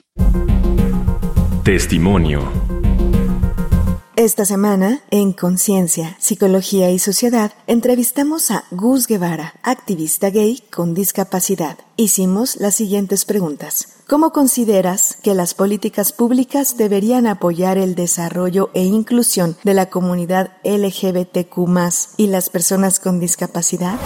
Testimonio. 1.65 2.74
Esta 4.17 4.45
semana, 4.45 5.01
en 5.11 5.33
Conciencia, 5.33 6.17
Psicología 6.21 6.89
y 6.93 7.01
Sociedad, 7.01 7.51
entrevistamos 7.67 8.53
a 8.53 8.63
Gus 8.71 9.09
Guevara, 9.09 9.55
activista 9.65 10.31
gay 10.31 10.63
con 10.73 10.95
discapacidad. 10.95 11.79
Hicimos 11.97 12.55
las 12.61 12.77
siguientes 12.77 13.25
preguntas. 13.25 13.89
¿Cómo 14.07 14.31
consideras 14.31 15.19
que 15.21 15.35
las 15.35 15.55
políticas 15.55 16.13
públicas 16.13 16.77
deberían 16.77 17.27
apoyar 17.27 17.77
el 17.77 17.97
desarrollo 17.97 18.71
e 18.73 18.85
inclusión 18.85 19.57
de 19.65 19.75
la 19.75 19.91
comunidad 19.91 20.53
LGBTQ 20.63 21.59
y 22.17 22.29
las 22.29 22.51
personas 22.51 23.01
con 23.01 23.19
discapacidad? 23.19 23.99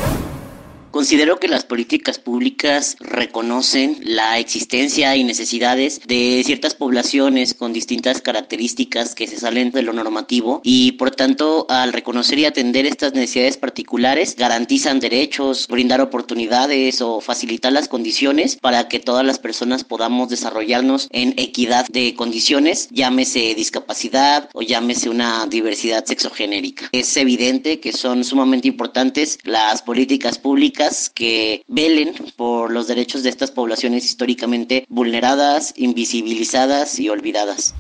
Considero 0.90 1.38
que 1.38 1.48
las 1.48 1.64
políticas 1.64 2.18
públicas 2.18 2.96
reconocen 2.98 3.98
la 4.02 4.38
existencia 4.38 5.14
y 5.16 5.22
necesidades 5.22 6.00
de 6.06 6.42
ciertas 6.46 6.74
poblaciones 6.74 7.52
con 7.52 7.74
distintas 7.74 8.22
características 8.22 9.14
que 9.14 9.26
se 9.26 9.38
salen 9.38 9.70
de 9.70 9.82
lo 9.82 9.92
normativo 9.92 10.62
y 10.64 10.92
por 10.92 11.10
tanto 11.10 11.66
al 11.68 11.92
reconocer 11.92 12.38
y 12.38 12.46
atender 12.46 12.86
estas 12.86 13.12
necesidades 13.12 13.58
particulares 13.58 14.34
garantizan 14.34 14.98
derechos, 14.98 15.68
brindar 15.68 16.00
oportunidades 16.00 17.02
o 17.02 17.20
facilitar 17.20 17.72
las 17.72 17.88
condiciones 17.88 18.56
para 18.56 18.88
que 18.88 18.98
todas 18.98 19.26
las 19.26 19.38
personas 19.38 19.84
podamos 19.84 20.30
desarrollarnos 20.30 21.08
en 21.10 21.34
equidad 21.36 21.86
de 21.88 22.14
condiciones, 22.14 22.88
llámese 22.90 23.54
discapacidad 23.54 24.48
o 24.54 24.62
llámese 24.62 25.10
una 25.10 25.46
diversidad 25.46 26.06
sexogenérica. 26.06 26.88
Es 26.92 27.14
evidente 27.18 27.78
que 27.78 27.92
son 27.92 28.24
sumamente 28.24 28.68
importantes 28.68 29.38
las 29.44 29.82
políticas 29.82 30.38
públicas 30.38 30.77
que 31.14 31.62
velen 31.66 32.14
por 32.36 32.70
los 32.70 32.86
derechos 32.86 33.22
de 33.22 33.30
estas 33.30 33.50
poblaciones 33.50 34.04
históricamente 34.04 34.86
vulneradas, 34.88 35.74
invisibilizadas 35.76 36.98
y 36.98 37.08
olvidadas. 37.08 37.74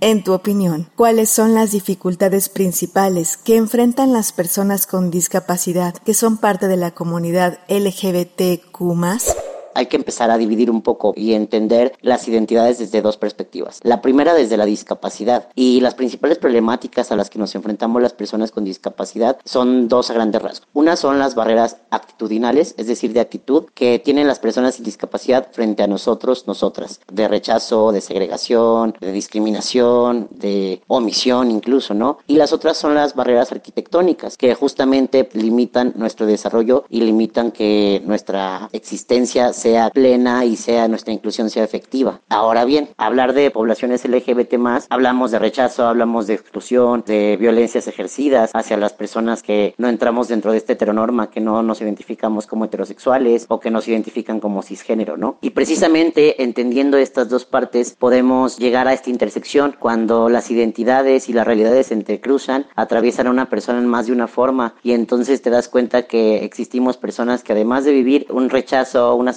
En 0.00 0.24
tu 0.24 0.32
opinión, 0.32 0.90
¿cuáles 0.96 1.30
son 1.30 1.54
las 1.54 1.70
dificultades 1.70 2.48
principales 2.48 3.36
que 3.36 3.56
enfrentan 3.56 4.12
las 4.12 4.32
personas 4.32 4.88
con 4.88 5.12
discapacidad 5.12 5.94
que 5.94 6.12
son 6.12 6.38
parte 6.38 6.66
de 6.66 6.76
la 6.76 6.90
comunidad 6.90 7.60
LGBTQ? 7.68 9.51
Hay 9.74 9.86
que 9.86 9.96
empezar 9.96 10.30
a 10.30 10.38
dividir 10.38 10.70
un 10.70 10.82
poco 10.82 11.12
y 11.16 11.34
entender 11.34 11.94
las 12.00 12.28
identidades 12.28 12.78
desde 12.78 13.02
dos 13.02 13.16
perspectivas. 13.16 13.80
La 13.82 14.00
primera 14.00 14.34
desde 14.34 14.56
la 14.56 14.66
discapacidad 14.66 15.48
y 15.54 15.80
las 15.80 15.94
principales 15.94 16.38
problemáticas 16.38 17.12
a 17.12 17.16
las 17.16 17.30
que 17.30 17.38
nos 17.38 17.54
enfrentamos 17.54 18.02
las 18.02 18.12
personas 18.12 18.50
con 18.50 18.64
discapacidad 18.64 19.38
son 19.44 19.88
dos 19.88 20.10
a 20.10 20.14
grandes 20.14 20.42
rasgos. 20.42 20.68
Una 20.72 20.96
son 20.96 21.18
las 21.18 21.34
barreras 21.34 21.76
actitudinales, 21.90 22.74
es 22.78 22.86
decir, 22.86 23.12
de 23.12 23.20
actitud 23.20 23.66
que 23.74 23.98
tienen 23.98 24.26
las 24.26 24.38
personas 24.38 24.76
sin 24.76 24.84
discapacidad 24.84 25.48
frente 25.52 25.82
a 25.82 25.86
nosotros, 25.86 26.46
nosotras, 26.46 27.00
de 27.10 27.28
rechazo, 27.28 27.92
de 27.92 28.00
segregación, 28.00 28.94
de 29.00 29.12
discriminación, 29.12 30.28
de 30.30 30.82
omisión 30.88 31.50
incluso, 31.50 31.94
¿no? 31.94 32.18
Y 32.26 32.36
las 32.36 32.52
otras 32.52 32.76
son 32.76 32.94
las 32.94 33.14
barreras 33.14 33.52
arquitectónicas 33.52 34.36
que 34.36 34.54
justamente 34.54 35.28
limitan 35.32 35.92
nuestro 35.96 36.26
desarrollo 36.26 36.84
y 36.88 37.00
limitan 37.00 37.52
que 37.52 38.02
nuestra 38.04 38.68
existencia 38.72 39.52
sea 39.62 39.90
plena 39.90 40.44
y 40.44 40.56
sea 40.56 40.88
nuestra 40.88 41.12
inclusión 41.12 41.48
sea 41.48 41.62
efectiva. 41.62 42.20
Ahora 42.28 42.64
bien, 42.64 42.88
hablar 42.96 43.32
de 43.32 43.50
poblaciones 43.50 44.04
LGBT 44.04 44.54
más, 44.54 44.86
hablamos 44.90 45.30
de 45.30 45.38
rechazo, 45.38 45.86
hablamos 45.86 46.26
de 46.26 46.34
exclusión, 46.34 47.04
de 47.06 47.36
violencias 47.38 47.86
ejercidas 47.86 48.50
hacia 48.54 48.76
las 48.76 48.92
personas 48.92 49.42
que 49.42 49.74
no 49.78 49.88
entramos 49.88 50.26
dentro 50.26 50.50
de 50.50 50.58
esta 50.58 50.72
heteronorma, 50.72 51.30
que 51.30 51.40
no 51.40 51.62
nos 51.62 51.80
identificamos 51.80 52.46
como 52.46 52.64
heterosexuales 52.64 53.46
o 53.48 53.60
que 53.60 53.70
nos 53.70 53.86
identifican 53.86 54.40
como 54.40 54.62
cisgénero, 54.62 55.16
¿no? 55.16 55.36
Y 55.40 55.50
precisamente 55.50 56.42
entendiendo 56.42 56.98
estas 56.98 57.28
dos 57.28 57.44
partes 57.44 57.96
podemos 57.96 58.58
llegar 58.58 58.88
a 58.88 58.92
esta 58.92 59.10
intersección 59.10 59.76
cuando 59.78 60.28
las 60.28 60.50
identidades 60.50 61.28
y 61.28 61.32
las 61.32 61.46
realidades 61.46 61.86
se 61.86 61.94
entrecruzan, 61.94 62.66
atraviesan 62.74 63.28
a 63.28 63.30
una 63.30 63.48
persona 63.48 63.78
en 63.78 63.86
más 63.86 64.06
de 64.06 64.12
una 64.12 64.26
forma 64.26 64.74
y 64.82 64.92
entonces 64.92 65.40
te 65.40 65.50
das 65.50 65.68
cuenta 65.68 66.02
que 66.02 66.44
existimos 66.44 66.96
personas 66.96 67.44
que 67.44 67.52
además 67.52 67.84
de 67.84 67.92
vivir 67.92 68.26
un 68.30 68.50
rechazo, 68.50 69.14
una 69.14 69.32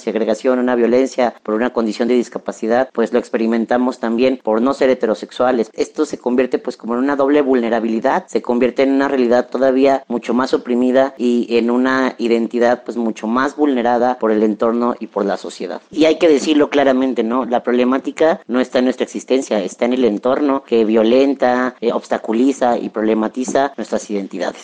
una 0.54 0.76
violencia 0.76 1.34
por 1.44 1.56
una 1.56 1.72
condición 1.72 2.08
de 2.08 2.16
discapacidad, 2.16 2.90
pues 2.94 3.14
lo 3.14 3.20
experimentamos 3.20 4.00
también 4.00 4.40
por 4.44 4.62
no 4.62 4.74
ser 4.74 4.90
heterosexuales. 4.90 5.70
Esto 5.74 6.06
se 6.06 6.18
convierte 6.18 6.60
pues 6.60 6.78
como 6.78 6.94
en 6.94 7.00
una 7.00 7.16
doble 7.16 7.42
vulnerabilidad, 7.42 8.26
se 8.28 8.42
convierte 8.42 8.84
en 8.84 8.92
una 8.92 9.08
realidad 9.08 9.50
todavía 9.50 10.04
mucho 10.08 10.34
más 10.34 10.54
oprimida 10.54 11.14
y 11.18 11.58
en 11.58 11.72
una 11.72 12.16
identidad 12.18 12.84
pues 12.84 12.98
mucho 12.98 13.28
más 13.28 13.56
vulnerada 13.56 14.18
por 14.20 14.32
el 14.32 14.44
entorno 14.44 14.96
y 15.00 15.08
por 15.08 15.26
la 15.26 15.38
sociedad. 15.38 15.82
Y 15.92 16.06
hay 16.06 16.18
que 16.18 16.28
decirlo 16.28 16.70
claramente, 16.70 17.24
¿no? 17.24 17.46
La 17.46 17.64
problemática 17.64 18.42
no 18.48 18.60
está 18.60 18.80
en 18.80 18.86
nuestra 18.86 19.04
existencia, 19.04 19.60
está 19.60 19.86
en 19.86 19.94
el 19.94 20.06
entorno 20.06 20.64
que 20.64 20.86
violenta, 20.86 21.76
eh, 21.82 21.92
obstaculiza 21.92 22.78
y 22.78 22.90
problematiza 22.90 23.74
nuestras 23.78 24.10
identidades. 24.10 24.64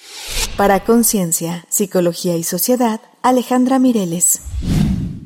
Para 0.57 0.83
Conciencia, 0.83 1.65
Psicología 1.69 2.35
y 2.35 2.43
Sociedad, 2.43 3.01
Alejandra 3.21 3.79
Mireles. 3.79 4.41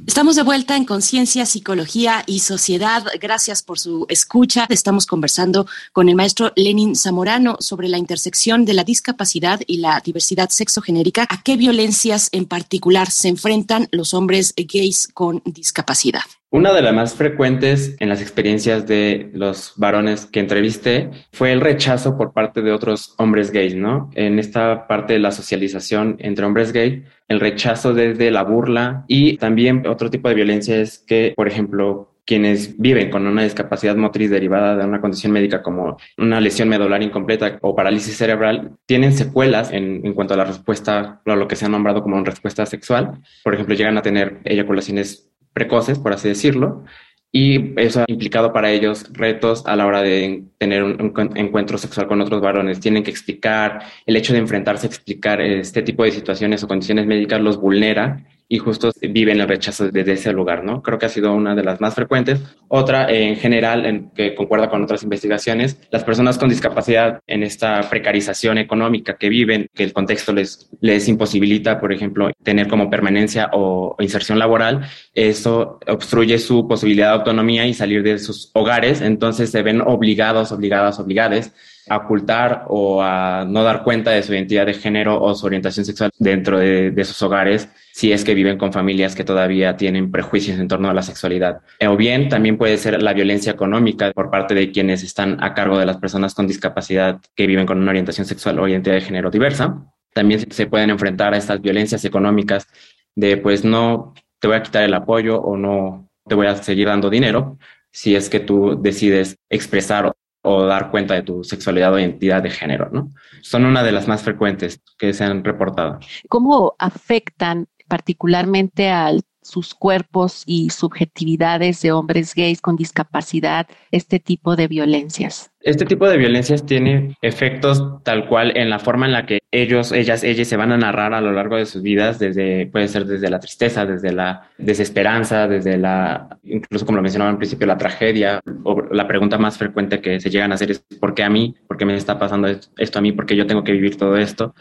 Estamos 0.07 0.35
de 0.35 0.43
vuelta 0.43 0.77
en 0.77 0.85
Conciencia, 0.85 1.47
Psicología 1.47 2.23
y 2.27 2.39
Sociedad. 2.39 3.03
Gracias 3.19 3.63
por 3.63 3.79
su 3.79 4.05
escucha. 4.07 4.67
Estamos 4.69 5.07
conversando 5.07 5.65
con 5.93 6.09
el 6.09 6.15
maestro 6.15 6.53
Lenin 6.55 6.95
Zamorano 6.95 7.57
sobre 7.59 7.89
la 7.89 7.97
intersección 7.97 8.65
de 8.65 8.75
la 8.75 8.83
discapacidad 8.83 9.61
y 9.65 9.77
la 9.77 9.99
diversidad 10.05 10.49
sexogenérica. 10.49 11.25
¿A 11.27 11.41
qué 11.41 11.57
violencias 11.57 12.29
en 12.33 12.45
particular 12.45 13.09
se 13.09 13.29
enfrentan 13.29 13.87
los 13.91 14.13
hombres 14.13 14.53
gays 14.55 15.09
con 15.11 15.41
discapacidad? 15.43 16.21
Una 16.55 16.71
de 16.71 16.81
las 16.81 16.93
más 16.93 17.15
frecuentes 17.15 17.97
en 17.99 18.07
las 18.07 18.21
experiencias 18.21 18.87
de 18.87 19.29
los 19.33 19.73
varones 19.75 20.25
que 20.25 20.39
entrevisté 20.39 21.09
fue 21.33 21.51
el 21.51 21.59
rechazo 21.59 22.15
por 22.15 22.31
parte 22.31 22.61
de 22.61 22.71
otros 22.71 23.13
hombres 23.17 23.51
gays, 23.51 23.75
¿no? 23.75 24.09
En 24.15 24.39
esta 24.39 24.87
parte 24.87 25.11
de 25.11 25.19
la 25.19 25.31
socialización 25.31 26.15
entre 26.19 26.45
hombres 26.45 26.71
gays, 26.71 27.03
el 27.27 27.41
rechazo 27.41 27.93
desde 27.93 28.31
la 28.31 28.43
burla 28.43 29.03
y 29.09 29.35
también 29.35 29.85
otro 29.85 30.09
tipo 30.09 30.29
de 30.29 30.35
violencia 30.35 30.77
es 30.77 30.97
que, 30.97 31.33
por 31.35 31.49
ejemplo, 31.49 32.13
quienes 32.25 32.79
viven 32.79 33.11
con 33.11 33.27
una 33.27 33.43
discapacidad 33.43 33.97
motriz 33.97 34.29
derivada 34.29 34.77
de 34.77 34.85
una 34.85 35.01
condición 35.01 35.33
médica 35.33 35.61
como 35.61 35.97
una 36.17 36.39
lesión 36.39 36.69
medular 36.69 37.03
incompleta 37.03 37.59
o 37.63 37.75
parálisis 37.75 38.15
cerebral, 38.15 38.71
tienen 38.85 39.11
secuelas 39.11 39.73
en, 39.73 40.05
en 40.05 40.13
cuanto 40.13 40.35
a 40.35 40.37
la 40.37 40.45
respuesta, 40.45 41.21
a 41.25 41.35
lo 41.35 41.49
que 41.49 41.57
se 41.57 41.65
ha 41.65 41.69
nombrado 41.69 42.01
como 42.01 42.15
una 42.15 42.23
respuesta 42.23 42.65
sexual. 42.65 43.19
Por 43.43 43.53
ejemplo, 43.53 43.75
llegan 43.75 43.97
a 43.97 44.01
tener 44.01 44.39
eyaculaciones 44.45 45.29
precoces, 45.55 45.97
por 45.97 46.13
así 46.13 46.27
decirlo, 46.27 46.83
y 47.31 47.73
eso 47.79 48.01
ha 48.01 48.05
implicado 48.07 48.53
para 48.53 48.71
ellos 48.71 49.07
retos 49.11 49.65
a 49.65 49.75
la 49.75 49.85
hora 49.85 50.01
de 50.01 50.43
tener 50.57 50.83
un, 50.83 51.13
encuentro 51.35 51.77
sexual 51.77 52.07
con 52.07 52.21
otros 52.21 52.41
varones. 52.41 52.79
Tienen 52.79 53.03
que 53.03 53.11
explicar, 53.11 53.81
el 54.05 54.15
hecho 54.15 54.33
de 54.33 54.39
enfrentarse 54.39 54.85
a 54.85 54.89
explicar 54.89 55.41
este 55.41 55.81
tipo 55.81 56.03
de 56.03 56.11
situaciones 56.11 56.63
o 56.63 56.67
condiciones 56.67 57.07
médicas 57.07 57.41
los 57.41 57.57
vulnera 57.57 58.23
y 58.47 58.59
justo 58.59 58.91
viven 59.01 59.41
el 59.41 59.47
rechazo 59.47 59.89
desde 59.89 60.13
ese 60.13 60.31
lugar, 60.31 60.63
¿no? 60.63 60.83
Creo 60.83 60.99
que 60.99 61.07
ha 61.07 61.09
sido 61.09 61.33
una 61.33 61.55
de 61.55 61.63
las 61.63 61.81
más 61.81 61.95
frecuentes. 61.95 62.41
Otra, 62.67 63.09
en 63.11 63.37
general, 63.37 63.85
en, 63.85 64.11
que 64.11 64.35
concuerda 64.35 64.69
con 64.69 64.83
otras 64.83 65.01
investigaciones, 65.03 65.79
las 65.89 66.03
personas 66.03 66.37
con 66.37 66.49
discapacidad 66.49 67.21
en 67.25 67.43
esta 67.43 67.81
precarización 67.89 68.57
económica 68.57 69.17
que 69.17 69.29
viven, 69.29 69.67
que 69.73 69.83
el 69.83 69.93
contexto 69.93 70.31
les, 70.31 70.69
les 70.79 71.07
imposibilita, 71.07 71.79
por 71.79 71.91
ejemplo, 71.91 72.29
tener 72.43 72.67
como 72.67 72.89
permanencia 72.89 73.49
o, 73.51 73.95
inserción 73.99 74.37
laboral, 74.37 74.87
eso 75.13 75.79
obstruye 75.87 76.37
su 76.37 76.67
posibilidad 76.67 77.09
de 77.09 77.15
autonomía 77.15 77.65
y 77.65 77.73
salir 77.73 78.03
de 78.03 78.19
sus 78.19 78.51
hogares, 78.53 79.01
entonces 79.01 79.49
se 79.49 79.63
ven 79.63 79.81
obligados, 79.81 80.51
obligadas, 80.51 80.99
obligadas 80.99 81.53
ocultar 81.89 82.65
o 82.67 83.01
a 83.01 83.45
no 83.47 83.63
dar 83.63 83.83
cuenta 83.83 84.11
de 84.11 84.23
su 84.23 84.33
identidad 84.33 84.65
de 84.65 84.73
género 84.73 85.21
o 85.21 85.35
su 85.35 85.45
orientación 85.45 85.85
sexual 85.85 86.11
dentro 86.17 86.59
de, 86.59 86.91
de 86.91 87.05
sus 87.05 87.21
hogares 87.21 87.69
si 87.95 88.11
es 88.11 88.25
que 88.25 88.33
viven 88.33 88.57
con 88.57 88.73
familias 88.73 89.15
que 89.15 89.23
todavía 89.23 89.77
tienen 89.77 90.11
prejuicios 90.11 90.59
en 90.59 90.67
torno 90.67 90.89
a 90.89 90.93
la 90.93 91.01
sexualidad. 91.01 91.61
O 91.87 91.95
bien 91.95 92.27
también 92.27 92.57
puede 92.57 92.77
ser 92.77 93.01
la 93.01 93.13
violencia 93.13 93.53
económica 93.53 94.11
por 94.11 94.29
parte 94.29 94.53
de 94.53 94.69
quienes 94.69 95.01
están 95.01 95.41
a 95.41 95.53
cargo 95.53 95.77
de 95.77 95.85
las 95.85 95.95
personas 95.95 96.33
con 96.33 96.45
discapacidad 96.45 97.21
que 97.35 97.47
viven 97.47 97.65
con 97.65 97.77
una 97.77 97.91
orientación 97.91 98.25
sexual 98.25 98.59
o 98.59 98.67
identidad 98.67 98.95
de 98.95 99.01
género 99.01 99.31
diversa. 99.31 99.81
También 100.13 100.51
se 100.51 100.67
pueden 100.67 100.89
enfrentar 100.89 101.33
a 101.33 101.37
estas 101.37 101.61
violencias 101.61 102.03
económicas 102.03 102.67
de 103.15 103.37
pues 103.37 103.63
no 103.63 104.13
te 104.39 104.47
voy 104.49 104.57
a 104.57 104.63
quitar 104.63 104.83
el 104.83 104.93
apoyo 104.93 105.39
o 105.39 105.55
no 105.55 106.09
te 106.27 106.35
voy 106.35 106.47
a 106.47 106.55
seguir 106.55 106.87
dando 106.87 107.09
dinero 107.09 107.57
si 107.91 108.13
es 108.13 108.29
que 108.29 108.41
tú 108.41 108.77
decides 108.81 109.37
expresar 109.49 110.11
o 110.45 110.65
dar 110.65 110.91
cuenta 110.91 111.15
de 111.15 111.23
tu 111.23 111.43
sexualidad 111.43 111.93
o 111.93 111.99
identidad 111.99 112.41
de 112.43 112.51
género, 112.51 112.89
¿no? 112.91 113.09
Son 113.41 113.65
una 113.65 113.83
de 113.83 113.91
las 113.91 114.07
más 114.07 114.21
frecuentes 114.21 114.81
que 114.97 115.13
se 115.13 115.23
han 115.23 115.43
reportado. 115.43 115.99
¿Cómo 116.29 116.75
afectan 116.79 117.67
particularmente 117.87 118.89
a 118.89 119.11
sus 119.45 119.75
cuerpos 119.75 120.43
y 120.47 120.71
subjetividades 120.71 121.81
de 121.81 121.91
hombres 121.91 122.33
gays 122.33 122.61
con 122.61 122.75
discapacidad, 122.75 123.67
este 123.91 124.19
tipo 124.19 124.55
de 124.55 124.67
violencias. 124.67 125.51
Este 125.61 125.85
tipo 125.85 126.07
de 126.07 126.17
violencias 126.17 126.65
tiene 126.65 127.15
efectos 127.21 127.83
tal 128.03 128.27
cual 128.27 128.55
en 128.57 128.69
la 128.69 128.79
forma 128.79 129.05
en 129.05 129.13
la 129.13 129.25
que 129.25 129.39
ellos, 129.51 129.91
ellas, 129.91 130.23
ellas 130.23 130.47
se 130.47 130.57
van 130.57 130.71
a 130.71 130.77
narrar 130.77 131.13
a 131.13 131.21
lo 131.21 131.31
largo 131.31 131.57
de 131.57 131.65
sus 131.65 131.83
vidas, 131.83 132.17
desde, 132.17 132.65
puede 132.67 132.87
ser 132.87 133.05
desde 133.05 133.29
la 133.29 133.39
tristeza, 133.39 133.85
desde 133.85 134.11
la 134.11 134.49
desesperanza, 134.57 135.47
desde 135.47 135.77
la, 135.77 136.39
incluso 136.43 136.85
como 136.85 136.97
lo 136.97 137.03
mencionaba 137.03 137.31
al 137.31 137.37
principio, 137.37 137.67
la 137.67 137.77
tragedia, 137.77 138.41
o 138.63 138.81
la 138.91 139.07
pregunta 139.07 139.37
más 139.37 139.57
frecuente 139.57 140.01
que 140.01 140.19
se 140.19 140.29
llegan 140.31 140.51
a 140.51 140.55
hacer 140.55 140.71
es 140.71 140.83
¿por 140.99 141.13
qué 141.13 141.23
a 141.23 141.29
mí? 141.29 141.55
¿Por 141.67 141.77
qué 141.77 141.85
me 141.85 141.95
está 141.95 142.17
pasando 142.17 142.47
esto 142.77 142.99
a 142.99 143.01
mí? 143.01 143.11
¿Por 143.11 143.25
qué 143.25 143.35
yo 143.35 143.45
tengo 143.45 143.63
que 143.63 143.71
vivir 143.71 143.95
todo 143.95 144.17
esto? 144.17 144.55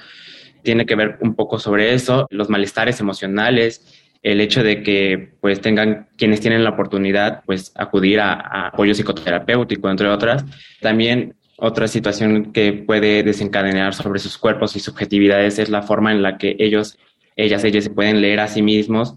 tiene 0.64 0.86
que 0.86 0.96
ver 0.96 1.18
un 1.20 1.36
poco 1.36 1.60
sobre 1.60 1.94
eso, 1.94 2.26
los 2.30 2.48
malestares 2.48 2.98
emocionales, 2.98 4.03
el 4.24 4.40
hecho 4.40 4.64
de 4.64 4.82
que 4.82 5.34
pues 5.40 5.60
tengan 5.60 6.08
quienes 6.16 6.40
tienen 6.40 6.64
la 6.64 6.70
oportunidad 6.70 7.42
pues 7.44 7.72
acudir 7.76 8.20
a, 8.20 8.68
apoyo 8.68 8.94
psicoterapéutico 8.94 9.88
entre 9.88 10.08
otras 10.08 10.44
también 10.80 11.34
otra 11.56 11.86
situación 11.86 12.52
que 12.52 12.72
puede 12.72 13.22
desencadenar 13.22 13.94
sobre 13.94 14.18
sus 14.18 14.36
cuerpos 14.38 14.74
y 14.74 14.80
subjetividades 14.80 15.58
es 15.60 15.68
la 15.68 15.82
forma 15.82 16.10
en 16.10 16.22
la 16.22 16.38
que 16.38 16.56
ellos 16.58 16.98
ellas, 17.36 17.62
ellas 17.64 17.84
se 17.84 17.90
pueden 17.90 18.20
leer 18.20 18.40
a 18.40 18.48
sí 18.48 18.62
mismos 18.62 19.16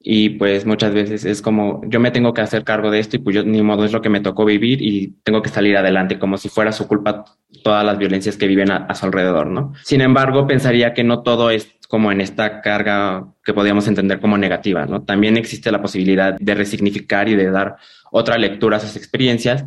y 0.00 0.30
pues 0.30 0.66
muchas 0.66 0.92
veces 0.92 1.24
es 1.24 1.40
como 1.40 1.80
yo 1.86 2.00
me 2.00 2.10
tengo 2.10 2.32
que 2.32 2.40
hacer 2.40 2.64
cargo 2.64 2.90
de 2.90 2.98
esto 2.98 3.16
y 3.16 3.18
pues 3.20 3.36
yo 3.36 3.44
ni 3.44 3.62
modo 3.62 3.84
es 3.84 3.92
lo 3.92 4.00
que 4.00 4.08
me 4.08 4.20
tocó 4.20 4.44
vivir 4.44 4.82
y 4.82 5.14
tengo 5.22 5.40
que 5.42 5.50
salir 5.50 5.76
adelante 5.76 6.18
como 6.18 6.36
si 6.36 6.48
fuera 6.48 6.72
su 6.72 6.88
culpa 6.88 7.24
todas 7.62 7.84
las 7.84 7.98
violencias 7.98 8.36
que 8.36 8.46
viven 8.46 8.70
a, 8.70 8.94
su 8.94 9.06
alrededor, 9.06 9.48
¿no? 9.48 9.72
Sin 9.82 10.00
embargo, 10.00 10.46
pensaría 10.46 10.94
que 10.94 11.04
no 11.04 11.22
todo 11.22 11.50
es 11.50 11.77
como 11.88 12.12
en 12.12 12.20
esta 12.20 12.60
carga 12.60 13.26
que 13.42 13.54
podríamos 13.54 13.88
entender 13.88 14.20
como 14.20 14.38
negativa, 14.38 14.86
¿no? 14.86 15.02
También 15.02 15.36
existe 15.36 15.72
la 15.72 15.82
posibilidad 15.82 16.36
de 16.38 16.54
resignificar 16.54 17.28
y 17.28 17.34
de 17.34 17.50
dar 17.50 17.76
otra 18.12 18.36
lectura 18.38 18.76
a 18.76 18.78
esas 18.78 18.94
experiencias 18.94 19.64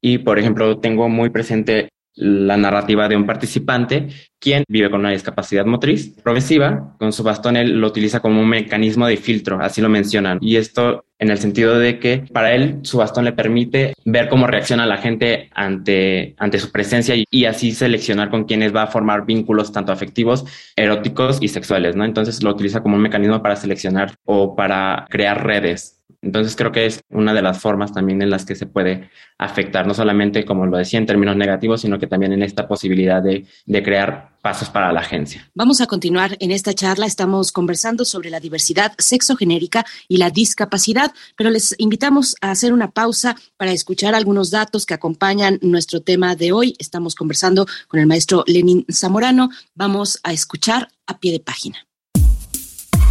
y, 0.00 0.18
por 0.18 0.38
ejemplo, 0.38 0.78
tengo 0.78 1.08
muy 1.08 1.30
presente 1.30 1.88
la 2.16 2.56
narrativa 2.56 3.08
de 3.08 3.16
un 3.16 3.26
participante 3.26 4.08
quien 4.38 4.64
vive 4.68 4.90
con 4.90 5.00
una 5.00 5.10
discapacidad 5.10 5.64
motriz 5.64 6.10
progresiva. 6.22 6.94
Con 6.98 7.12
su 7.14 7.22
bastón 7.22 7.56
él 7.56 7.80
lo 7.80 7.86
utiliza 7.86 8.20
como 8.20 8.40
un 8.42 8.48
mecanismo 8.48 9.06
de 9.06 9.16
filtro, 9.16 9.58
así 9.60 9.80
lo 9.80 9.88
mencionan. 9.88 10.38
Y 10.42 10.56
esto 10.56 11.06
en 11.18 11.30
el 11.30 11.38
sentido 11.38 11.78
de 11.78 11.98
que 11.98 12.24
para 12.30 12.54
él 12.54 12.80
su 12.82 12.98
bastón 12.98 13.24
le 13.24 13.32
permite 13.32 13.94
ver 14.04 14.28
cómo 14.28 14.46
reacciona 14.46 14.84
la 14.84 14.98
gente 14.98 15.48
ante, 15.54 16.34
ante 16.38 16.58
su 16.58 16.70
presencia 16.70 17.16
y, 17.16 17.24
y 17.30 17.46
así 17.46 17.72
seleccionar 17.72 18.28
con 18.28 18.44
quienes 18.44 18.74
va 18.74 18.82
a 18.82 18.88
formar 18.88 19.24
vínculos 19.24 19.72
tanto 19.72 19.92
afectivos, 19.92 20.44
eróticos 20.76 21.38
y 21.40 21.48
sexuales, 21.48 21.96
¿no? 21.96 22.04
Entonces 22.04 22.42
lo 22.42 22.50
utiliza 22.50 22.82
como 22.82 22.96
un 22.96 23.02
mecanismo 23.02 23.40
para 23.40 23.56
seleccionar 23.56 24.14
o 24.24 24.54
para 24.54 25.06
crear 25.08 25.46
redes 25.46 26.03
entonces 26.24 26.56
creo 26.56 26.72
que 26.72 26.86
es 26.86 27.02
una 27.10 27.34
de 27.34 27.42
las 27.42 27.60
formas 27.60 27.92
también 27.92 28.22
en 28.22 28.30
las 28.30 28.44
que 28.44 28.54
se 28.54 28.66
puede 28.66 29.10
afectar, 29.38 29.86
no 29.86 29.94
solamente, 29.94 30.44
como 30.44 30.66
lo 30.66 30.78
decía, 30.78 30.98
en 30.98 31.06
términos 31.06 31.36
negativos, 31.36 31.82
sino 31.82 31.98
que 31.98 32.06
también 32.06 32.32
en 32.32 32.42
esta 32.42 32.66
posibilidad 32.66 33.22
de, 33.22 33.46
de 33.66 33.82
crear 33.82 34.34
pasos 34.42 34.68
para 34.70 34.92
la 34.92 35.00
agencia. 35.00 35.50
Vamos 35.54 35.80
a 35.80 35.86
continuar 35.86 36.36
en 36.40 36.50
esta 36.50 36.74
charla. 36.74 37.06
Estamos 37.06 37.52
conversando 37.52 38.04
sobre 38.04 38.30
la 38.30 38.40
diversidad 38.40 38.92
sexogenérica 38.98 39.84
y 40.08 40.18
la 40.18 40.30
discapacidad, 40.30 41.12
pero 41.36 41.50
les 41.50 41.74
invitamos 41.78 42.36
a 42.40 42.50
hacer 42.50 42.72
una 42.72 42.90
pausa 42.90 43.36
para 43.56 43.72
escuchar 43.72 44.14
algunos 44.14 44.50
datos 44.50 44.86
que 44.86 44.94
acompañan 44.94 45.58
nuestro 45.62 46.00
tema 46.00 46.36
de 46.36 46.52
hoy. 46.52 46.74
Estamos 46.78 47.14
conversando 47.14 47.66
con 47.88 48.00
el 48.00 48.06
maestro 48.06 48.44
Lenin 48.46 48.84
Zamorano. 48.90 49.50
Vamos 49.74 50.20
a 50.22 50.32
escuchar 50.32 50.88
a 51.06 51.18
pie 51.18 51.32
de 51.32 51.40
página. 51.40 51.86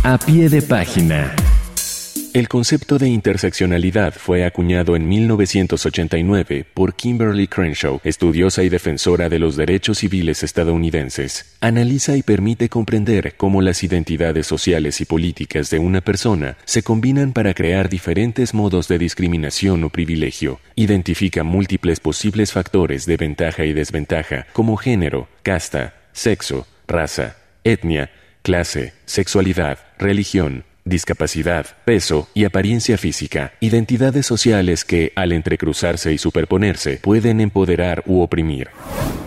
A 0.04 0.18
pie 0.18 0.50
de 0.50 0.62
página. 0.62 1.34
El 2.34 2.50
concepto 2.50 2.98
de 2.98 3.10
interseccionalidad 3.10 4.16
fue 4.16 4.44
acuñado 4.44 4.96
en 4.96 5.08
1989 5.08 6.66
por 6.74 6.96
Kimberly 6.96 7.48
Crenshaw, 7.48 8.02
estudiosa 8.04 8.64
y 8.64 8.70
defensora 8.70 9.30
de 9.30 9.38
los 9.38 9.56
derechos 9.56 10.00
civiles 10.00 10.42
estadounidenses. 10.42 11.56
Analiza 11.62 12.18
y 12.18 12.24
permite 12.24 12.70
comprender 12.70 13.36
cómo 13.38 13.62
las 13.62 13.84
identidades 13.84 14.48
sociales 14.48 15.00
y 15.00 15.06
políticas 15.06 15.70
de 15.70 15.78
una 15.78 16.02
persona 16.02 16.58
se 16.66 16.82
combinan 16.82 17.34
para 17.34 17.54
crear 17.54 17.88
diferentes 17.88 18.56
modos 18.56 18.88
de 18.88 18.98
discriminación 18.98 19.84
o 19.84 19.90
privilegio. 19.90 20.60
Identifica 20.74 21.44
múltiples 21.44 22.00
posibles 22.00 22.52
factores 22.52 23.06
de 23.06 23.16
ventaja 23.18 23.64
y 23.64 23.74
desventaja, 23.74 24.48
como 24.54 24.76
género, 24.76 25.28
casta, 25.44 25.94
sexo, 26.14 26.66
raza, 26.88 27.38
etnia, 27.64 28.10
clase, 28.42 28.94
sexualidad, 29.06 29.78
religión, 30.00 30.64
discapacidad, 30.86 31.66
peso 31.86 32.28
y 32.34 32.46
apariencia 32.46 32.98
física, 32.98 33.54
identidades 33.60 34.26
sociales 34.26 34.84
que, 34.86 35.14
al 35.16 35.32
entrecruzarse 35.32 36.14
y 36.14 36.18
superponerse, 36.18 36.98
pueden 36.98 37.40
empoderar 37.40 38.04
u 38.06 38.22
oprimir. 38.22 38.70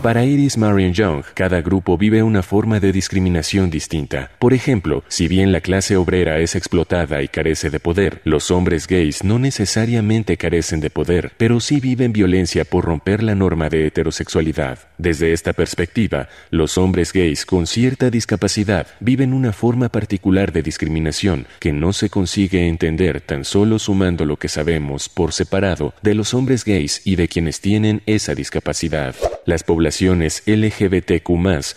Para 0.03 0.25
Iris 0.25 0.57
Marion 0.57 0.93
Young, 0.93 1.25
cada 1.35 1.63
grupo 1.63 1.99
vive 1.99 2.23
una 2.23 2.43
forma 2.43 2.79
de 2.79 2.93
discriminación 2.93 3.71
distinta. 3.71 4.31
Por 4.39 4.53
ejemplo, 4.53 5.03
si 5.09 5.27
bien 5.27 5.51
la 5.51 5.61
clase 5.61 5.97
obrera 5.97 6.39
es 6.39 6.55
explotada 6.55 7.23
y 7.23 7.29
carece 7.29 7.71
de 7.71 7.81
poder, 7.81 8.21
los 8.25 8.51
hombres 8.51 8.87
gays 8.87 9.25
no 9.25 9.39
necesariamente 9.39 10.37
carecen 10.37 10.81
de 10.81 10.91
poder, 10.91 11.33
pero 11.39 11.59
sí 11.59 11.81
viven 11.81 12.13
violencia 12.13 12.65
por 12.65 12.85
romper 12.85 13.23
la 13.23 13.35
norma 13.35 13.69
de 13.69 13.87
heterosexualidad. 13.87 14.79
Desde 14.99 15.33
esta 15.33 15.55
perspectiva, 15.55 16.29
los 16.51 16.79
hombres 16.79 17.13
gays 17.13 17.45
con 17.45 17.67
cierta 17.67 18.11
discapacidad 18.11 18.87
viven 19.01 19.33
una 19.33 19.53
forma 19.53 19.89
particular 19.89 20.53
de 20.53 20.63
discriminación 20.63 21.46
que 21.59 21.73
no 21.73 21.93
se 21.93 22.11
consigue 22.11 22.69
entender 22.69 23.21
tan 23.21 23.45
solo 23.45 23.79
sumando 23.79 24.25
lo 24.25 24.37
que 24.37 24.49
sabemos 24.49 25.09
por 25.09 25.33
separado 25.33 25.95
de 26.03 26.15
los 26.15 26.35
hombres 26.35 26.65
gays 26.65 27.03
y 27.05 27.17
de 27.17 27.29
quienes 27.29 27.61
tienen 27.61 28.03
esa 28.07 28.35
discapacidad. 28.35 29.15
Las 29.45 29.63
poblaciones 29.63 30.43
LGBTQ 30.47 31.31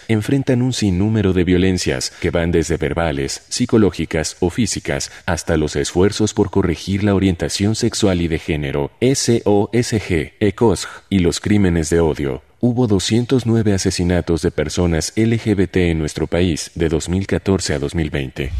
enfrentan 0.07 0.61
un 0.61 0.73
sinnúmero 0.73 1.33
de 1.33 1.43
violencias 1.43 2.11
que 2.21 2.31
van 2.31 2.51
desde 2.51 2.77
verbales, 2.77 3.43
psicológicas 3.49 4.37
o 4.39 4.49
físicas 4.49 5.11
hasta 5.25 5.57
los 5.57 5.75
esfuerzos 5.75 6.33
por 6.33 6.49
corregir 6.49 7.03
la 7.03 7.15
orientación 7.15 7.75
sexual 7.75 8.21
y 8.21 8.27
de 8.27 8.39
género, 8.39 8.91
SOSG, 9.01 10.33
ECOSG 10.39 10.89
y 11.09 11.19
los 11.19 11.39
crímenes 11.39 11.89
de 11.89 11.99
odio. 11.99 12.48
Hubo 12.61 12.87
209 12.87 13.73
asesinatos 13.73 14.41
de 14.41 14.51
personas 14.51 15.13
LGBT 15.15 15.77
en 15.77 15.99
nuestro 15.99 16.27
país 16.27 16.71
de 16.75 16.89
2014 16.89 17.75
a 17.75 17.79
2020. 17.79 18.51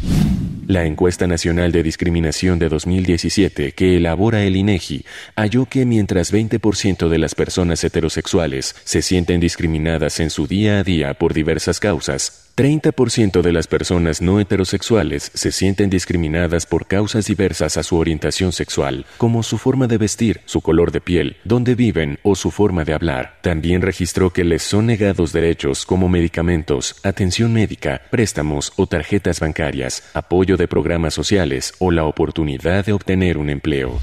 La 0.68 0.86
encuesta 0.86 1.26
nacional 1.26 1.70
de 1.70 1.82
discriminación 1.82 2.58
de 2.58 2.70
2017 2.70 3.72
que 3.72 3.98
elabora 3.98 4.42
el 4.42 4.56
INEGI 4.56 5.04
halló 5.36 5.66
que 5.66 5.84
mientras 5.84 6.32
20% 6.32 7.08
de 7.10 7.18
las 7.18 7.34
personas 7.34 7.84
heterosexuales 7.84 8.74
se 8.84 9.02
sienten 9.02 9.38
discriminadas 9.38 10.18
en 10.20 10.30
su 10.30 10.46
día 10.46 10.78
a 10.78 10.82
día 10.82 11.12
por 11.12 11.34
diversas 11.34 11.78
causas, 11.78 12.49
30% 12.60 13.40
de 13.40 13.54
las 13.54 13.66
personas 13.66 14.20
no 14.20 14.38
heterosexuales 14.38 15.30
se 15.32 15.50
sienten 15.50 15.88
discriminadas 15.88 16.66
por 16.66 16.86
causas 16.86 17.24
diversas 17.24 17.78
a 17.78 17.82
su 17.82 17.96
orientación 17.96 18.52
sexual, 18.52 19.06
como 19.16 19.42
su 19.42 19.56
forma 19.56 19.86
de 19.86 19.96
vestir, 19.96 20.42
su 20.44 20.60
color 20.60 20.92
de 20.92 21.00
piel, 21.00 21.38
dónde 21.44 21.74
viven 21.74 22.18
o 22.22 22.34
su 22.34 22.50
forma 22.50 22.84
de 22.84 22.92
hablar. 22.92 23.38
También 23.40 23.80
registró 23.80 24.28
que 24.28 24.44
les 24.44 24.62
son 24.62 24.84
negados 24.84 25.32
derechos 25.32 25.86
como 25.86 26.10
medicamentos, 26.10 26.96
atención 27.02 27.50
médica, 27.54 28.02
préstamos 28.10 28.74
o 28.76 28.86
tarjetas 28.86 29.40
bancarias, 29.40 30.02
apoyo 30.12 30.58
de 30.58 30.68
programas 30.68 31.14
sociales 31.14 31.72
o 31.78 31.90
la 31.90 32.04
oportunidad 32.04 32.84
de 32.84 32.92
obtener 32.92 33.38
un 33.38 33.48
empleo 33.48 33.98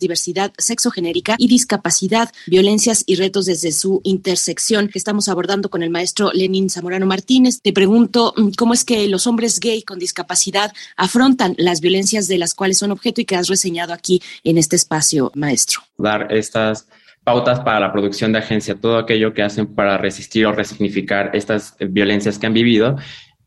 diversidad 0.00 0.52
sexogenérica 0.58 1.36
y 1.38 1.46
discapacidad, 1.46 2.32
violencias 2.46 3.04
y 3.06 3.14
retos 3.14 3.46
desde 3.46 3.70
su 3.70 4.00
intersección 4.02 4.88
que 4.88 4.98
estamos 4.98 5.28
abordando 5.28 5.70
con 5.70 5.84
el 5.84 5.90
maestro 5.90 6.32
Lenin 6.32 6.68
Zamorano 6.70 7.06
Martínez. 7.06 7.60
Te 7.62 7.72
pregunto 7.72 8.34
mm, 8.36 8.50
cómo 8.58 8.74
es 8.74 8.84
que 8.84 9.06
los 9.06 9.28
hombres 9.28 9.60
gay 9.60 9.82
con 9.82 9.98
discapacidad 9.98 10.72
afrontan 10.96 11.54
las 11.58 11.80
violencias 11.80 12.26
de 12.26 12.38
las 12.38 12.54
cuales 12.54 12.78
son 12.78 12.90
objeto 12.90 13.20
y 13.20 13.24
que 13.24 13.36
has 13.36 13.48
reseñado 13.48 13.92
aquí 13.92 14.20
en 14.42 14.58
este 14.58 14.74
espacio, 14.76 15.30
maestro. 15.34 15.82
Dar 15.96 16.32
estas 16.32 16.88
pautas 17.24 17.60
para 17.60 17.80
la 17.80 17.92
producción 17.92 18.32
de 18.32 18.38
agencia, 18.38 18.74
todo 18.74 18.96
aquello 18.96 19.34
que 19.34 19.42
hacen 19.42 19.74
para 19.74 19.98
resistir 19.98 20.46
o 20.46 20.52
resignificar 20.52 21.30
estas 21.34 21.76
violencias 21.78 22.38
que 22.38 22.46
han 22.46 22.54
vivido. 22.54 22.96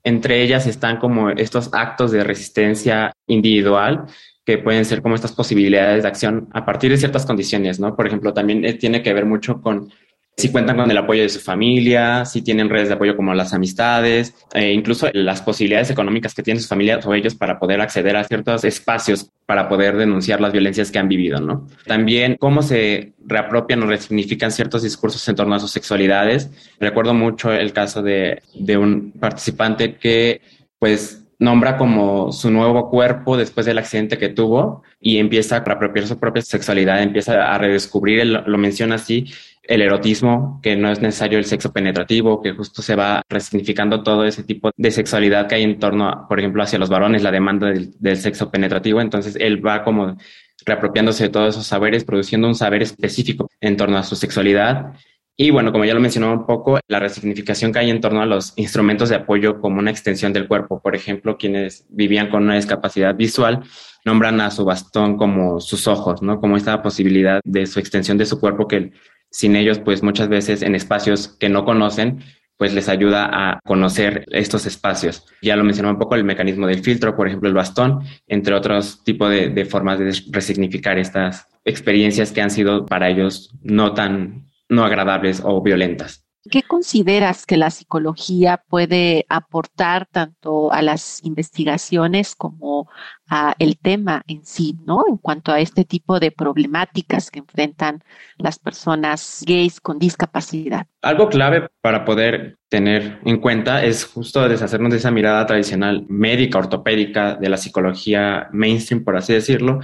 Entre 0.03 0.41
ellas 0.41 0.67
están 0.67 0.97
como 0.97 1.29
estos 1.29 1.69
actos 1.73 2.11
de 2.11 2.23
resistencia 2.23 3.13
individual 3.27 4.05
que 4.45 4.57
pueden 4.57 4.83
ser 4.83 5.01
como 5.01 5.15
estas 5.15 5.31
posibilidades 5.31 6.03
de 6.03 6.09
acción 6.09 6.49
a 6.51 6.65
partir 6.65 6.91
de 6.91 6.97
ciertas 6.97 7.25
condiciones, 7.25 7.79
¿no? 7.79 7.95
Por 7.95 8.07
ejemplo, 8.07 8.33
también 8.33 8.65
eh, 8.65 8.73
tiene 8.73 9.01
que 9.01 9.13
ver 9.13 9.25
mucho 9.25 9.61
con 9.61 9.91
si 10.35 10.51
cuentan 10.51 10.77
con 10.77 10.89
el 10.89 10.97
apoyo 10.97 11.21
de 11.21 11.29
su 11.29 11.39
familia, 11.39 12.25
si 12.25 12.41
tienen 12.41 12.69
redes 12.69 12.87
de 12.87 12.95
apoyo 12.95 13.15
como 13.15 13.33
las 13.33 13.53
amistades, 13.53 14.33
e 14.53 14.71
incluso 14.71 15.07
las 15.13 15.41
posibilidades 15.41 15.91
económicas 15.91 16.33
que 16.33 16.41
tienen 16.41 16.59
sus 16.59 16.69
familias 16.69 17.05
o 17.05 17.13
ellos 17.13 17.35
para 17.35 17.59
poder 17.59 17.81
acceder 17.81 18.17
a 18.17 18.23
ciertos 18.23 18.63
espacios 18.63 19.29
para 19.45 19.69
poder 19.69 19.95
denunciar 19.95 20.41
las 20.41 20.51
violencias 20.51 20.89
que 20.89 20.99
han 20.99 21.07
vivido, 21.07 21.39
¿no? 21.39 21.67
También 21.85 22.37
cómo 22.39 22.63
se 22.63 23.13
reapropian 23.25 23.83
o 23.83 23.85
resignifican 23.85 24.51
ciertos 24.51 24.81
discursos 24.81 25.27
en 25.27 25.35
torno 25.35 25.55
a 25.55 25.59
sus 25.59 25.71
sexualidades. 25.71 26.49
Recuerdo 26.79 27.13
mucho 27.13 27.51
el 27.51 27.71
caso 27.71 28.01
de, 28.01 28.41
de 28.55 28.77
un 28.77 29.11
participante 29.11 29.95
que 29.95 30.41
pues 30.79 31.23
nombra 31.39 31.77
como 31.77 32.31
su 32.31 32.49
nuevo 32.49 32.89
cuerpo 32.89 33.37
después 33.37 33.65
del 33.65 33.77
accidente 33.77 34.17
que 34.17 34.29
tuvo 34.29 34.83
y 34.99 35.17
empieza 35.17 35.57
a 35.57 35.59
apropiar 35.59 36.07
su 36.07 36.17
propia 36.17 36.41
sexualidad, 36.41 37.03
empieza 37.03 37.53
a 37.53 37.57
redescubrir, 37.57 38.25
lo 38.25 38.57
menciona 38.57 38.95
así, 38.95 39.25
el 39.63 39.81
erotismo, 39.81 40.59
que 40.61 40.75
no 40.75 40.91
es 40.91 41.01
necesario 41.01 41.39
el 41.39 41.45
sexo 41.45 41.71
penetrativo, 41.71 42.41
que 42.41 42.51
justo 42.51 42.81
se 42.81 42.95
va 42.95 43.21
resignificando 43.29 44.03
todo 44.03 44.25
ese 44.25 44.43
tipo 44.43 44.71
de 44.75 44.91
sexualidad 44.91 45.47
que 45.47 45.55
hay 45.55 45.63
en 45.63 45.79
torno, 45.79 46.25
por 46.27 46.39
ejemplo, 46.39 46.61
hacia 46.61 46.79
los 46.79 46.89
varones, 46.89 47.23
la 47.23 47.31
demanda 47.31 47.67
del, 47.67 47.91
del 47.99 48.17
sexo 48.17 48.51
penetrativo. 48.51 48.99
Entonces 49.01 49.37
él 49.39 49.65
va 49.65 49.83
como 49.83 50.17
reapropiándose 50.65 51.25
de 51.25 51.29
todos 51.29 51.55
esos 51.55 51.65
saberes, 51.65 52.03
produciendo 52.03 52.47
un 52.47 52.55
saber 52.55 52.83
específico 52.83 53.49
en 53.61 53.77
torno 53.77 53.97
a 53.97 54.03
su 54.03 54.15
sexualidad 54.15 54.93
y 55.35 55.49
bueno, 55.49 55.71
como 55.71 55.83
ya 55.83 55.95
lo 55.95 55.99
mencionó 55.99 56.31
un 56.31 56.45
poco, 56.45 56.79
la 56.87 56.99
resignificación 56.99 57.71
que 57.71 57.79
hay 57.79 57.89
en 57.89 58.01
torno 58.01 58.21
a 58.21 58.25
los 58.27 58.53
instrumentos 58.55 59.09
de 59.09 59.15
apoyo 59.15 59.59
como 59.59 59.79
una 59.79 59.89
extensión 59.89 60.31
del 60.31 60.47
cuerpo. 60.47 60.79
Por 60.79 60.95
ejemplo, 60.95 61.37
quienes 61.37 61.87
vivían 61.89 62.29
con 62.29 62.43
una 62.43 62.55
discapacidad 62.55 63.15
visual 63.15 63.63
nombran 64.05 64.41
a 64.41 64.51
su 64.51 64.63
bastón 64.63 65.17
como 65.17 65.59
sus 65.59 65.87
ojos, 65.87 66.21
¿no? 66.21 66.39
Como 66.39 66.55
esta 66.55 66.83
posibilidad 66.83 67.39
de 67.43 67.65
su 67.65 67.79
extensión 67.79 68.17
de 68.19 68.27
su 68.27 68.39
cuerpo 68.39 68.67
que 68.67 68.91
sin 69.31 69.55
ellos, 69.55 69.79
pues 69.79 70.03
muchas 70.03 70.29
veces 70.29 70.61
en 70.61 70.75
espacios 70.75 71.29
que 71.39 71.49
no 71.49 71.65
conocen, 71.65 72.19
pues 72.55 72.75
les 72.75 72.87
ayuda 72.87 73.27
a 73.31 73.59
conocer 73.65 74.25
estos 74.27 74.67
espacios. 74.67 75.25
Ya 75.41 75.55
lo 75.55 75.63
mencionaba 75.63 75.93
un 75.93 75.99
poco 75.99 76.13
el 76.13 76.23
mecanismo 76.23 76.67
del 76.67 76.83
filtro, 76.83 77.15
por 77.15 77.27
ejemplo, 77.27 77.49
el 77.49 77.55
bastón, 77.55 78.01
entre 78.27 78.53
otros 78.53 79.03
tipos 79.03 79.31
de, 79.31 79.49
de 79.49 79.65
formas 79.65 79.97
de 79.97 80.15
resignificar 80.29 80.99
estas 80.99 81.47
experiencias 81.65 82.31
que 82.31 82.41
han 82.41 82.51
sido 82.51 82.85
para 82.85 83.09
ellos 83.09 83.49
no 83.63 83.95
tan 83.95 84.52
no 84.73 84.83
agradables 84.83 85.41
o 85.45 85.61
violentas. 85.61 86.23
¿Qué 86.51 86.61
consideras 86.61 87.45
que 87.45 87.55
la 87.55 87.69
psicología 87.69 88.61
puede 88.67 89.25
aportar 89.29 90.07
tanto 90.11 90.73
a 90.73 90.81
las 90.81 91.23
investigaciones 91.23 92.35
como 92.35 92.89
a 93.29 93.55
el 93.59 93.77
tema 93.77 94.23
en 94.27 94.45
sí, 94.45 94.77
¿no? 94.85 95.05
En 95.07 95.15
cuanto 95.15 95.53
a 95.53 95.61
este 95.61 95.85
tipo 95.85 96.19
de 96.19 96.31
problemáticas 96.31 97.31
que 97.31 97.39
enfrentan 97.39 98.03
las 98.37 98.59
personas 98.59 99.41
gays 99.47 99.79
con 99.79 99.99
discapacidad. 99.99 100.85
Algo 101.01 101.29
clave 101.29 101.69
para 101.79 102.03
poder 102.03 102.57
tener 102.67 103.21
en 103.23 103.39
cuenta 103.39 103.85
es 103.85 104.03
justo 104.03 104.47
deshacernos 104.49 104.91
de 104.91 104.97
esa 104.97 105.11
mirada 105.11 105.45
tradicional 105.45 106.05
médica, 106.09 106.57
ortopédica 106.57 107.35
de 107.35 107.47
la 107.47 107.57
psicología 107.57 108.49
mainstream, 108.51 109.05
por 109.05 109.15
así 109.15 109.31
decirlo, 109.31 109.79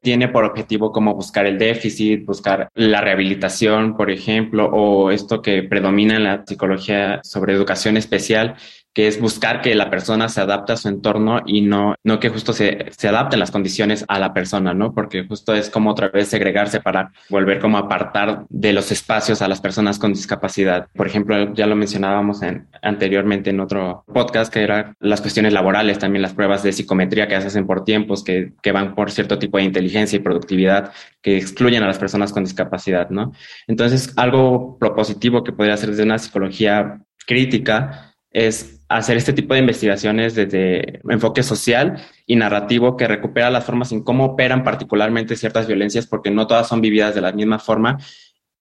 tiene 0.00 0.28
por 0.28 0.44
objetivo 0.44 0.92
como 0.92 1.14
buscar 1.14 1.46
el 1.46 1.58
déficit, 1.58 2.24
buscar 2.24 2.68
la 2.74 3.00
rehabilitación, 3.00 3.96
por 3.96 4.10
ejemplo, 4.10 4.66
o 4.66 5.10
esto 5.10 5.40
que 5.42 5.62
predomina 5.62 6.16
en 6.16 6.24
la 6.24 6.44
psicología 6.46 7.20
sobre 7.22 7.54
educación 7.54 7.96
especial, 7.96 8.56
que 8.94 9.08
es 9.08 9.20
buscar 9.20 9.60
que 9.60 9.74
la 9.74 9.90
persona 9.90 10.28
se 10.28 10.40
adapte 10.40 10.72
a 10.72 10.76
su 10.76 10.88
entorno 10.88 11.42
y 11.44 11.62
no, 11.62 11.96
no 12.04 12.20
que 12.20 12.28
justo 12.28 12.52
se, 12.52 12.86
se 12.96 13.08
adapten 13.08 13.40
las 13.40 13.50
condiciones 13.50 14.04
a 14.06 14.20
la 14.20 14.32
persona, 14.32 14.72
¿no? 14.72 14.94
Porque 14.94 15.26
justo 15.26 15.52
es 15.52 15.68
como 15.68 15.90
otra 15.90 16.08
vez 16.08 16.28
segregarse 16.28 16.80
para 16.80 17.12
volver 17.28 17.58
como 17.58 17.76
apartar 17.76 18.46
de 18.48 18.72
los 18.72 18.92
espacios 18.92 19.42
a 19.42 19.48
las 19.48 19.60
personas 19.60 19.98
con 19.98 20.12
discapacidad. 20.12 20.86
Por 20.94 21.08
ejemplo, 21.08 21.52
ya 21.54 21.66
lo 21.66 21.74
mencionábamos 21.74 22.42
en, 22.42 22.68
anteriormente 22.82 23.50
en 23.50 23.58
otro 23.58 24.04
podcast, 24.12 24.52
que 24.52 24.62
eran 24.62 24.94
las 25.00 25.20
cuestiones 25.20 25.52
laborales, 25.52 25.98
también 25.98 26.22
las 26.22 26.34
pruebas 26.34 26.62
de 26.62 26.72
psicometría 26.72 27.26
que 27.26 27.40
se 27.40 27.48
hacen 27.48 27.66
por 27.66 27.84
tiempos, 27.84 28.22
que, 28.22 28.52
que 28.62 28.70
van 28.70 28.94
por 28.94 29.10
cierto 29.10 29.40
tipo 29.40 29.58
de 29.58 29.64
inteligencia 29.64 30.16
y 30.16 30.20
productividad, 30.20 30.92
que 31.20 31.36
excluyen 31.36 31.82
a 31.82 31.88
las 31.88 31.98
personas 31.98 32.32
con 32.32 32.44
discapacidad, 32.44 33.10
¿no? 33.10 33.32
Entonces, 33.66 34.12
algo 34.16 34.78
propositivo 34.78 35.42
que 35.42 35.52
podría 35.52 35.76
ser 35.76 35.90
desde 35.90 36.04
una 36.04 36.18
psicología 36.18 37.00
crítica 37.26 38.14
es 38.30 38.83
hacer 38.96 39.16
este 39.16 39.32
tipo 39.32 39.54
de 39.54 39.60
investigaciones 39.60 40.34
desde 40.34 41.00
enfoque 41.08 41.42
social 41.42 42.00
y 42.26 42.36
narrativo 42.36 42.96
que 42.96 43.08
recupera 43.08 43.50
las 43.50 43.64
formas 43.64 43.90
en 43.90 44.02
cómo 44.04 44.24
operan 44.24 44.62
particularmente 44.62 45.36
ciertas 45.36 45.66
violencias, 45.66 46.06
porque 46.06 46.30
no 46.30 46.46
todas 46.46 46.68
son 46.68 46.80
vividas 46.80 47.14
de 47.14 47.20
la 47.20 47.32
misma 47.32 47.58
forma. 47.58 47.98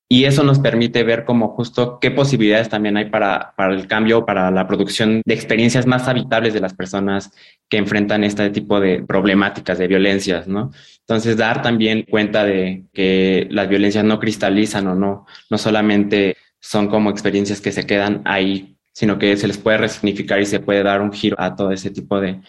Y 0.09 0.25
eso 0.25 0.43
nos 0.43 0.59
permite 0.59 1.03
ver 1.03 1.23
como 1.23 1.49
justo 1.49 1.99
qué 1.99 2.11
posibilidades 2.11 2.69
también 2.69 2.97
hay 2.97 3.09
para, 3.09 3.53
para 3.55 3.73
el 3.73 3.87
cambio, 3.87 4.25
para 4.25 4.51
la 4.51 4.67
producción 4.67 5.21
de 5.25 5.33
experiencias 5.33 5.85
más 5.87 6.07
habitables 6.07 6.53
de 6.53 6.59
las 6.59 6.73
personas 6.73 7.31
que 7.69 7.77
enfrentan 7.77 8.23
este 8.23 8.49
tipo 8.49 8.79
de 8.79 9.03
problemáticas, 9.03 9.77
de 9.77 9.87
violencias, 9.87 10.47
¿no? 10.47 10.71
Entonces, 10.99 11.37
dar 11.37 11.61
también 11.61 12.05
cuenta 12.09 12.43
de 12.43 12.85
que 12.93 13.47
las 13.49 13.69
violencias 13.69 14.03
no 14.03 14.19
cristalizan 14.19 14.87
o 14.87 14.95
no, 14.95 15.25
no 15.49 15.57
solamente 15.57 16.37
son 16.59 16.87
como 16.87 17.09
experiencias 17.09 17.61
que 17.61 17.71
se 17.71 17.85
quedan 17.85 18.21
ahí 18.25 18.72
sino 18.93 19.19
que 19.19 19.35
se 19.35 19.47
les 19.47 19.57
puede 19.57 19.77
resignificar 19.77 20.39
y 20.41 20.45
se 20.45 20.59
puede 20.61 20.83
dar 20.83 21.01
un 21.01 21.11
giro 21.11 21.35
a 21.39 21.55
todo 21.55 21.71
ese 21.71 21.89
tipo 21.89 22.21
de, 22.21 22.39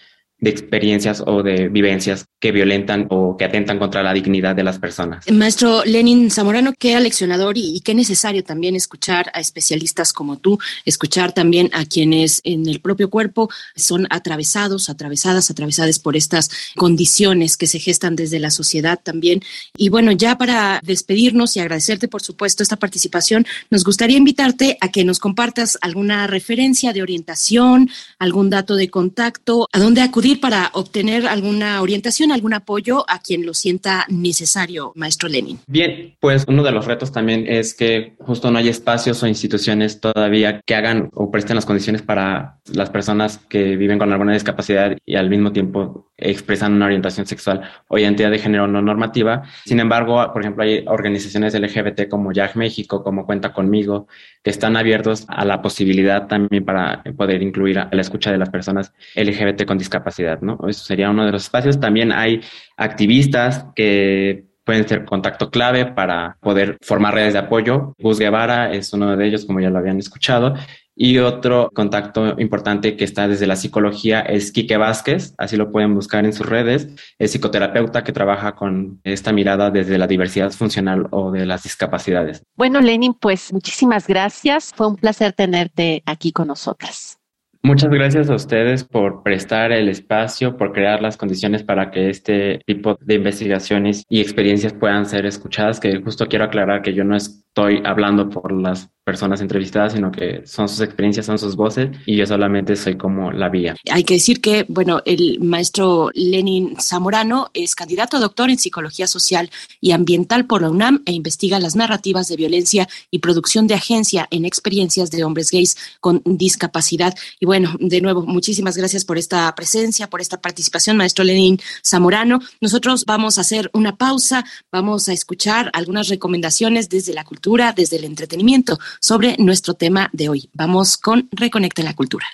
de 0.45 0.51
experiencias 0.51 1.23
o 1.27 1.43
de 1.43 1.69
vivencias 1.71 2.27
que 2.39 2.53
violentan 2.53 3.07
o 3.09 3.35
que 3.39 3.47
atentan 3.47 3.79
contra 3.79 4.03
la 4.03 4.13
dignidad 4.13 4.55
de 4.55 4.63
las 4.63 4.79
personas. 4.79 5.25
Maestro 5.33 5.83
Lenin 5.87 6.31
Zamorano, 6.31 6.75
qué 6.79 6.95
aleccionador 6.95 7.57
y, 7.57 7.81
qué 7.81 7.95
necesario 7.95 8.45
también 8.45 8.77
escuchar 8.77 9.31
a 9.33 9.41
especialistas 9.41 10.13
como 10.13 10.37
tú, 10.37 10.59
escuchar 10.85 11.33
también 11.33 11.71
a 11.73 11.87
quienes 11.87 12.43
en 12.45 12.69
el 12.69 12.81
propio 12.81 13.09
cuerpo 13.09 13.49
son 13.75 14.07
atravesados, 14.11 14.91
atravesadas, 14.91 15.51
atravesadas 15.51 15.99
por 15.99 16.15
estas 16.15 16.51
condiciones 16.77 17.57
que 17.57 17.67
se 17.67 17.79
gestan 17.79 18.15
desde 18.15 18.39
la 18.39 18.51
sociedad 18.51 19.01
también. 19.03 19.41
Y 19.79 19.89
bueno, 19.89 20.13
ya 20.13 20.37
para 20.37 20.79
despedirnos 20.83 21.57
y 21.57 21.61
agradecerte, 21.61 22.07
por 22.07 22.21
supuesto, 22.21 22.63
esta 22.63 22.77
participación, 22.77 23.47
nos 23.71 23.83
gustaría 23.83 24.19
invitarte 24.19 24.77
a 24.83 24.89
que 24.91 25.05
nos 25.05 25.21
compartas 25.21 25.79
alguna 25.81 26.27
referencia 26.27 26.93
de 26.93 27.01
orientación, 27.01 27.89
algún 28.19 28.51
dato 28.51 28.77
de 28.77 28.91
contacto, 28.91 29.69
a 29.73 29.79
dónde 29.79 30.03
acudir 30.03 30.34
para 30.37 30.71
obtener 30.73 31.27
alguna 31.27 31.81
orientación 31.83 32.33
algún 32.33 32.55
apoyo 32.55 33.05
a 33.09 33.21
quien 33.21 33.47
lo 33.47 33.55
sienta 33.55 34.07
necesario, 34.09 34.93
maestro 34.95 35.29
Lenin? 35.29 35.59
Bien, 35.67 36.17
pues 36.21 36.45
uno 36.49 36.63
de 36.63 36.73
los 36.73 36.87
retos 36.87 37.13
también 37.13 37.47
es 37.49 37.75
que 37.75 38.15
justo 38.19 38.51
no 38.51 38.59
hay 38.59 38.69
espacios 38.69 39.23
o 39.23 39.27
instituciones 39.27 40.01
todavía 40.01 40.61
que 40.65 40.75
hagan 40.75 41.11
o 41.13 41.31
presten 41.31 41.57
las 41.57 41.67
condiciones 41.67 42.03
para 42.03 42.61
las 42.73 42.91
personas 42.91 43.39
que 43.49 43.77
viven 43.77 43.99
con 43.99 44.13
alguna 44.13 44.33
discapacidad 44.33 44.97
y 45.05 45.17
al 45.17 45.31
mismo 45.31 45.53
tiempo 45.53 46.13
expresan 46.31 46.73
una 46.75 46.87
orientación 46.87 47.27
sexual 47.27 47.63
o 47.89 47.99
identidad 47.99 48.31
de 48.31 48.39
género 48.39 48.67
no 48.67 48.83
normativa. 48.83 49.43
Sin 49.65 49.81
embargo, 49.81 50.33
por 50.33 50.43
ejemplo, 50.43 50.65
hay 50.65 50.85
organizaciones 50.87 51.55
LGBT 51.55 52.09
como 52.09 52.33
YAG 52.33 52.57
México, 52.57 53.03
como 53.03 53.27
Cuenta 53.27 53.53
Conmigo, 53.53 54.09
que 54.43 54.51
están 54.51 54.77
abiertos 54.77 55.25
a 55.29 55.45
la 55.45 55.63
posibilidad 55.63 56.27
también 56.27 56.65
para 56.65 57.03
poder 57.17 57.43
incluir 57.43 57.79
a 57.79 57.89
la 57.93 58.01
escucha 58.01 58.31
de 58.33 58.39
las 58.39 58.51
personas 58.51 58.93
LGBT 59.15 59.65
con 59.65 59.79
discapacidad, 59.79 60.41
¿no? 60.41 60.59
Eso 60.69 60.85
sería 60.85 61.11
uno 61.11 61.25
de 61.27 61.33
los 61.33 61.45
espacios. 61.45 61.81
También 61.81 62.13
hay 62.13 62.41
activistas 62.77 63.67
que 63.75 64.45
pueden 64.65 64.89
ser 64.89 65.05
contacto 65.05 65.51
clave 65.51 65.87
para 65.87 66.39
poder 66.41 66.79
formar 66.81 67.15
redes 67.15 67.35
de 67.35 67.39
apoyo. 67.39 67.95
Gus 67.99 68.19
Guevara 68.19 68.73
es 68.73 68.93
uno 68.93 69.17
de 69.17 69.27
ellos, 69.27 69.45
como 69.45 69.61
ya 69.61 69.71
lo 69.71 69.79
habían 69.79 69.99
escuchado, 69.99 70.55
y 70.97 71.19
otro 71.19 71.71
contacto 71.75 72.39
importante 72.39 72.97
que 72.97 73.05
está 73.05 73.27
desde 73.27 73.47
la 73.47 73.57
psicología 73.57 74.21
es 74.21 74.53
Quique 74.53 74.77
Vázquez, 74.77 75.35
así 75.39 75.57
lo 75.57 75.73
pueden 75.73 75.95
buscar 75.95 76.25
en 76.25 76.33
sus 76.33 76.47
redes. 76.47 76.89
Es 77.19 77.33
psicoterapeuta 77.33 78.05
que 78.05 78.13
trabaja 78.13 78.55
con 78.55 79.01
esta 79.03 79.33
mirada 79.33 79.71
desde 79.71 79.99
la 79.99 80.07
diversidad 80.07 80.53
funcional 80.53 81.09
o 81.11 81.33
de 81.33 81.47
las 81.47 81.65
discapacidades. 81.65 82.45
Bueno, 82.57 82.81
Lenin, 82.81 83.15
pues 83.15 83.53
muchísimas 83.53 84.07
gracias. 84.07 84.73
Fue 84.75 84.87
un 84.87 84.97
placer 84.97 85.33
tenerte 85.33 86.03
aquí 86.07 86.33
con 86.33 86.49
nosotras. 86.49 87.19
Muchas 87.67 87.91
gracias 87.91 88.29
a 88.29 88.35
ustedes 88.35 88.85
por 88.85 89.23
prestar 89.23 89.73
el 89.73 89.89
espacio, 89.89 90.59
por 90.59 90.73
crear 90.73 91.01
las 91.01 91.17
condiciones 91.17 91.63
para 91.63 91.91
que 91.91 92.11
este 92.11 92.61
tipo 92.67 92.99
de 93.01 93.15
investigaciones 93.15 94.05
y 94.11 94.21
experiencias 94.21 94.75
puedan 94.75 95.07
ser 95.07 95.25
escuchadas, 95.25 95.81
que 95.81 95.97
justo 96.03 96.27
quiero 96.29 96.45
aclarar 96.45 96.83
que 96.83 96.93
yo 96.93 97.05
no 97.05 97.17
estoy 97.17 97.81
hablando 97.87 98.29
por 98.29 98.53
las 98.53 98.91
personas 99.05 99.43
entrevistadas, 99.43 99.93
sino 99.93 100.11
que 100.11 100.43
son 100.47 100.67
sus 100.67 100.81
experiencias, 100.81 101.27
son 101.27 101.39
sus 101.39 101.57
voces 101.57 101.91
y 102.07 102.17
yo 102.17 102.27
solamente 102.27 102.75
soy 102.75 102.97
como 102.97 103.31
la 103.31 103.51
vía. 103.51 103.77
Hay 103.91 104.03
que 104.03 104.15
decir 104.15 104.41
que, 104.41 104.65
bueno, 104.69 105.03
el 105.05 105.41
maestro 105.41 106.11
Lenin 106.15 106.77
Zamorano 106.81 107.51
es 107.53 107.75
candidato 107.75 108.17
a 108.17 108.21
doctor 108.21 108.49
en 108.49 108.59
psicología 108.59 109.07
social 109.07 109.51
y 109.83 109.93
ambiental 109.93 110.47
por 110.47 110.63
la 110.63 110.71
UNAM 110.71 111.03
e 111.05 111.13
investiga 111.13 111.61
las 111.61 111.77
narrativas 111.77 112.29
de 112.29 112.37
violencia 112.37 112.89
y 113.11 113.19
producción 113.19 113.67
de 113.67 113.75
agencia 113.75 114.27
en 114.31 114.47
experiencias 114.47 115.11
de 115.11 115.23
hombres 115.23 115.51
gays 115.51 115.77
con 116.01 116.23
discapacidad. 116.25 117.15
Y 117.41 117.47
bueno, 117.47 117.77
de 117.81 118.01
nuevo, 118.01 118.23
muchísimas 118.23 118.77
gracias 118.79 119.05
por 119.05 119.19
esta 119.19 119.55
presencia, 119.55 120.09
por 120.09 120.23
esta 120.23 120.41
participación, 120.41 120.97
maestro 120.97 121.25
Lenin 121.25 121.61
Zamorano. 121.85 122.41
Nosotros 122.63 123.05
vamos 123.05 123.37
a 123.37 123.43
hacer 123.43 123.71
una 123.75 123.97
pausa, 123.97 124.47
vamos 124.73 125.11
a 125.11 125.13
escuchar 125.13 125.71
algunas 125.75 126.09
recomendaciones 126.09 126.89
desde 126.89 127.13
la 127.13 127.25
cultura, 127.25 127.75
desde 127.77 127.97
el 127.97 128.05
entretenimiento 128.05 128.79
sobre 129.01 129.37
nuestro 129.39 129.75
tema 129.75 130.11
de 130.13 130.29
hoy. 130.29 130.51
Vamos 130.53 130.97
con 130.97 131.29
Reconecta 131.33 131.83
en 131.83 131.87
la 131.87 131.95
Cultura. 131.95 132.27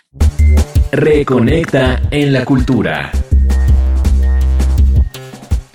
Reconecta 0.93 2.03
en 2.11 2.33
la 2.33 2.45
Cultura. 2.45 3.13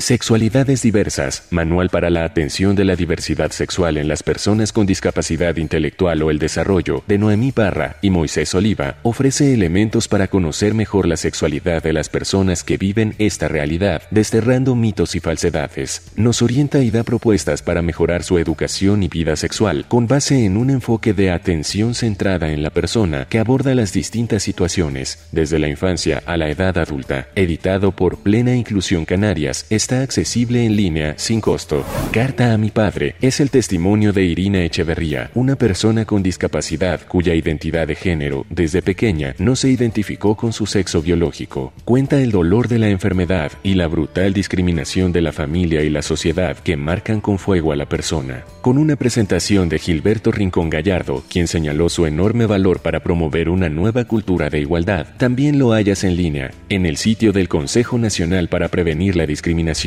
Sexualidades 0.06 0.84
diversas, 0.84 1.48
Manual 1.50 1.89
para 1.89 2.12
la 2.12 2.26
atención 2.26 2.76
de 2.76 2.86
la 2.86 2.96
diversidad 2.96 3.50
sexual 3.50 3.98
en 3.98 4.08
las 4.08 4.22
personas 4.22 4.72
con 4.72 4.86
discapacidad 4.86 5.56
intelectual 5.58 6.22
o 6.22 6.30
el 6.30 6.38
desarrollo, 6.38 7.04
de 7.08 7.18
Noemí 7.18 7.52
Barra 7.52 7.96
y 8.04 8.12
Moisés 8.12 8.54
Oliva, 8.54 8.98
ofrece 9.02 9.52
elementos 9.52 10.08
para 10.08 10.28
conocer 10.28 10.76
mejor 10.76 11.08
la 11.08 11.18
sexualidad 11.18 11.82
de 11.82 11.91
las 11.91 12.10
personas 12.10 12.63
que 12.63 12.78
viven 12.78 13.15
esta 13.18 13.48
realidad, 13.48 14.04
desterrando 14.12 14.76
mitos 14.76 15.15
y 15.15 15.22
falsedades. 15.22 16.04
Nos 16.15 16.44
orienta 16.44 16.84
y 16.84 16.91
da 16.91 17.02
propuestas 17.02 17.63
para 17.63 17.82
mejorar 17.82 18.22
su 18.22 18.38
educación 18.38 19.02
y 19.02 19.08
vida 19.08 19.36
sexual, 19.36 19.86
con 19.88 20.06
base 20.06 20.46
en 20.46 20.58
un 20.58 20.70
enfoque 20.70 21.15
de 21.15 21.32
atención 21.32 21.96
centrada 21.96 22.52
en 22.52 22.62
la 22.62 22.70
persona 22.70 23.26
que 23.28 23.39
aborda 23.39 23.74
las 23.74 23.91
distintas 23.91 24.44
situaciones, 24.44 25.26
desde 25.32 25.58
la 25.58 25.68
infancia 25.68 26.22
a 26.28 26.38
la 26.38 26.48
edad 26.52 26.78
adulta. 26.78 27.28
Editado 27.34 27.91
por 27.91 28.20
Plena 28.20 28.56
Inclusión 28.56 29.06
Canarias, 29.06 29.65
está 29.72 29.94
accesible 30.01 30.65
en 30.65 30.75
línea 30.75 31.13
sin 31.17 31.41
costo. 31.41 31.84
Carta 32.12 32.53
a 32.53 32.58
mi 32.58 32.69
padre 32.69 33.15
es 33.21 33.39
el 33.39 33.49
testimonio 33.49 34.13
de 34.13 34.23
Irina 34.23 34.63
Echeverría, 34.63 35.31
una 35.34 35.55
persona 35.55 36.05
con 36.05 36.23
discapacidad 36.23 37.01
cuya 37.08 37.34
identidad 37.34 37.88
de 37.88 37.95
género 37.95 38.45
desde 38.49 38.81
pequeña 38.81 39.36
no 39.38 39.55
se 39.55 39.69
identificó 39.69 40.36
con 40.36 40.53
su 40.53 40.65
sexo 40.65 41.01
biológico. 41.01 41.73
Cuenta 41.84 42.21
el 42.21 42.31
dolor 42.31 42.67
de 42.67 42.79
la 42.79 42.89
enfermedad 42.89 43.51
y 43.63 43.75
la 43.75 43.88
brutal 43.88 44.34
discriminación 44.34 45.12
de 45.12 45.21
la 45.21 45.31
familia 45.31 45.84
y 45.84 45.89
la 45.89 46.01
sociedad 46.01 46.58
que 46.58 46.77
marcan 46.77 47.21
con 47.21 47.39
fuego 47.39 47.71
a 47.71 47.75
la 47.75 47.88
persona. 47.88 48.43
Con 48.62 48.77
una 48.77 48.95
presentación 48.95 49.69
de 49.69 49.79
Gilberto 49.79 50.31
Rincón 50.31 50.69
Gallardo, 50.69 51.23
quien 51.29 51.47
señaló 51.47 51.89
su 51.89 52.05
enorme 52.05 52.45
valor 52.45 52.79
para 52.79 53.01
promover 53.01 53.49
una 53.49 53.69
nueva 53.69 54.05
cultura 54.05 54.49
de 54.49 54.60
igualdad, 54.60 55.08
también 55.17 55.60
lo 55.60 55.71
hallas 55.71 56.03
en 56.03 56.15
línea, 56.15 56.51
en 56.69 56.86
el 56.86 56.97
sitio 56.97 57.31
del 57.31 57.47
Consejo 57.47 57.97
Nacional 57.97 58.49
para 58.49 58.69
Prevenir 58.69 59.15
la 59.15 59.25
Discriminación. 59.25 59.85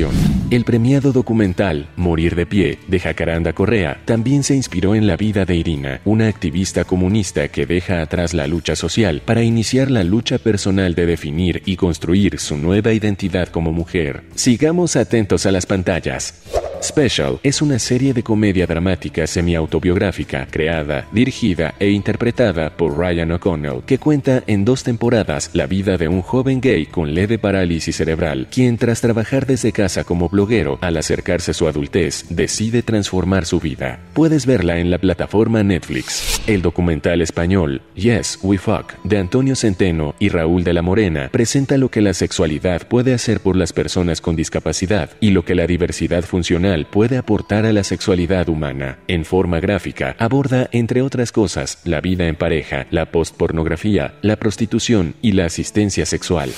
El 0.51 0.65
premiado 0.65 1.13
documental 1.13 1.89
Morir 1.97 2.37
de 2.37 2.47
Pie, 2.47 2.79
de 2.87 3.01
Jacaranda 3.01 3.53
Correa, 3.53 4.01
también 4.05 4.45
se 4.45 4.55
inspiró 4.55 4.95
en 4.95 5.07
la 5.07 5.17
vida 5.17 5.45
de 5.45 5.57
Irina, 5.57 6.01
una 6.05 6.29
activista 6.29 6.85
comunista 6.85 7.49
que 7.49 7.67
deja 7.67 8.01
atrás 8.01 8.33
la 8.33 8.47
lucha 8.47 8.77
social 8.77 9.23
para 9.25 9.43
iniciar 9.43 9.91
la 9.91 10.05
lucha 10.05 10.39
personal 10.39 10.95
de 10.95 11.07
definir 11.07 11.63
y 11.65 11.77
construir 11.77 12.39
su 12.39 12.57
nueva 12.57 12.93
identidad 12.93 13.49
como 13.49 13.73
mujer. 13.73 14.23
Sigamos 14.37 14.95
atentos 14.95 15.47
a 15.47 15.51
las 15.53 15.67
pantallas. 15.67 16.43
Special 16.83 17.41
es 17.43 17.61
una 17.61 17.79
serie 17.79 18.15
de 18.15 18.23
comedia 18.23 18.67
dramática 18.67 19.27
semi-autobiográfica 19.27 20.47
creada, 20.47 21.07
dirigida 21.13 21.75
e 21.81 21.91
interpretada 21.91 22.71
por 22.71 22.97
Ryan 22.97 23.33
O'Connell, 23.33 23.83
que 23.85 23.99
cuenta 23.99 24.45
en 24.47 24.65
dos 24.65 24.85
temporadas 24.85 25.51
la 25.55 25.67
vida 25.67 25.97
de 25.97 26.09
un 26.09 26.23
joven 26.23 26.61
gay 26.61 26.87
con 26.87 27.15
leve 27.15 27.39
parálisis 27.39 27.97
cerebral, 27.97 28.47
quien 28.51 28.79
tras 28.79 29.01
trabajar 29.01 29.47
desde 29.47 29.73
casa 29.73 30.05
como 30.05 30.29
bloguero, 30.29 30.79
al 30.81 30.97
acercarse 30.97 31.51
a 31.51 31.55
su 31.55 31.67
adultez, 31.67 32.27
decide 32.31 32.83
transformar 32.83 33.45
su 33.45 33.59
vida. 33.59 33.99
Puedes 34.15 34.47
verla 34.47 34.79
en 34.79 34.91
la 34.91 34.99
plataforma 34.99 35.63
Netflix. 35.63 36.41
El 36.47 36.63
documental 36.63 37.21
español 37.23 37.83
Yes, 37.95 38.39
We 38.43 38.59
Fuck 38.59 38.95
de 39.03 39.19
Antonio 39.19 39.57
Centeno 39.57 40.15
y 40.19 40.29
Raúl 40.29 40.63
de 40.63 40.75
la 40.75 40.83
Morena 40.83 41.29
presenta 41.33 41.77
lo 41.77 41.91
que 41.91 42.03
la 42.03 42.15
sexualidad 42.15 42.87
puede 42.87 43.15
hacer 43.15 43.41
por 43.41 43.57
las 43.57 43.73
personas 43.73 44.21
con 44.21 44.37
discapacidad 44.37 45.11
y 45.21 45.31
lo 45.31 45.45
que 45.45 45.57
la 45.57 45.67
diversidad 45.67 46.23
funcional 46.23 46.68
puede 46.91 47.17
aportar 47.19 47.67
a 47.67 47.73
la 47.73 47.85
sexualidad 47.85 48.49
humana. 48.49 48.99
En 49.09 49.25
forma 49.25 49.61
gráfica, 49.61 50.15
aborda, 50.19 50.69
entre 50.73 51.03
otras 51.03 51.33
cosas, 51.33 51.81
la 51.85 52.01
vida 52.01 52.27
en 52.27 52.37
pareja, 52.37 52.87
la 52.91 53.07
postpornografía, 53.07 54.15
la 54.23 54.37
prostitución 54.37 55.15
y 55.23 55.33
la 55.33 55.47
asistencia 55.47 56.07
sexual. 56.07 56.51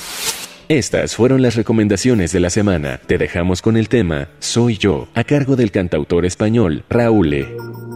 Estas 0.68 1.16
fueron 1.16 1.42
las 1.42 1.56
recomendaciones 1.56 2.32
de 2.32 2.40
la 2.40 2.50
semana. 2.50 3.00
Te 3.06 3.18
dejamos 3.18 3.60
con 3.60 3.76
el 3.76 3.88
tema 3.88 4.28
Soy 4.38 4.76
yo, 4.76 5.08
a 5.14 5.24
cargo 5.24 5.56
del 5.56 5.72
cantautor 5.72 6.24
español 6.24 6.84
Raúl. 6.88 7.89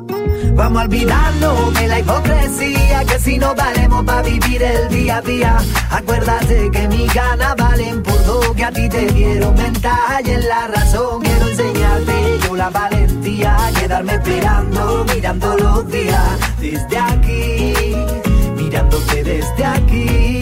Vamos 0.55 0.83
a 0.83 0.85
olvidarnos 0.85 1.75
de 1.75 1.89
la 1.89 1.99
hipocresía, 2.01 3.05
que 3.05 3.19
si 3.19 3.39
no 3.39 3.55
valemos 3.55 4.05
para 4.05 4.23
vivir 4.23 4.63
el 4.63 4.89
día 4.89 5.17
a 5.17 5.23
día. 5.23 5.57
Acuérdate 5.91 6.71
que 6.71 6.89
mis 6.89 7.13
ganas 7.13 7.57
valen 7.57 8.03
por 8.03 8.25
dos, 8.25 8.55
que 8.55 8.65
a 8.65 8.71
ti 8.71 8.89
te 8.89 9.07
dieron 9.13 9.57
ventaja 9.57 10.21
y 10.25 10.31
en 10.31 10.49
la 10.49 10.69
razón 10.69 11.23
quiero 11.23 11.49
enseñarte 11.49 12.39
yo 12.45 12.57
la 12.57 12.71
valentía, 12.71 13.57
quedarme 13.79 14.15
esperando, 14.15 15.05
mirando 15.15 15.57
los 15.57 15.91
días 15.91 16.39
desde 16.61 16.99
aquí, 16.99 17.75
mirándote 18.57 19.25
desde 19.25 19.65
aquí. 19.65 20.41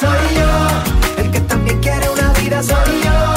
Soy 0.00 0.36
yo, 0.36 1.22
el 1.22 1.30
que 1.30 1.40
también 1.40 1.80
quiere 1.80 2.08
una 2.08 2.32
vida, 2.34 2.62
soy 2.62 3.02
yo. 3.04 3.27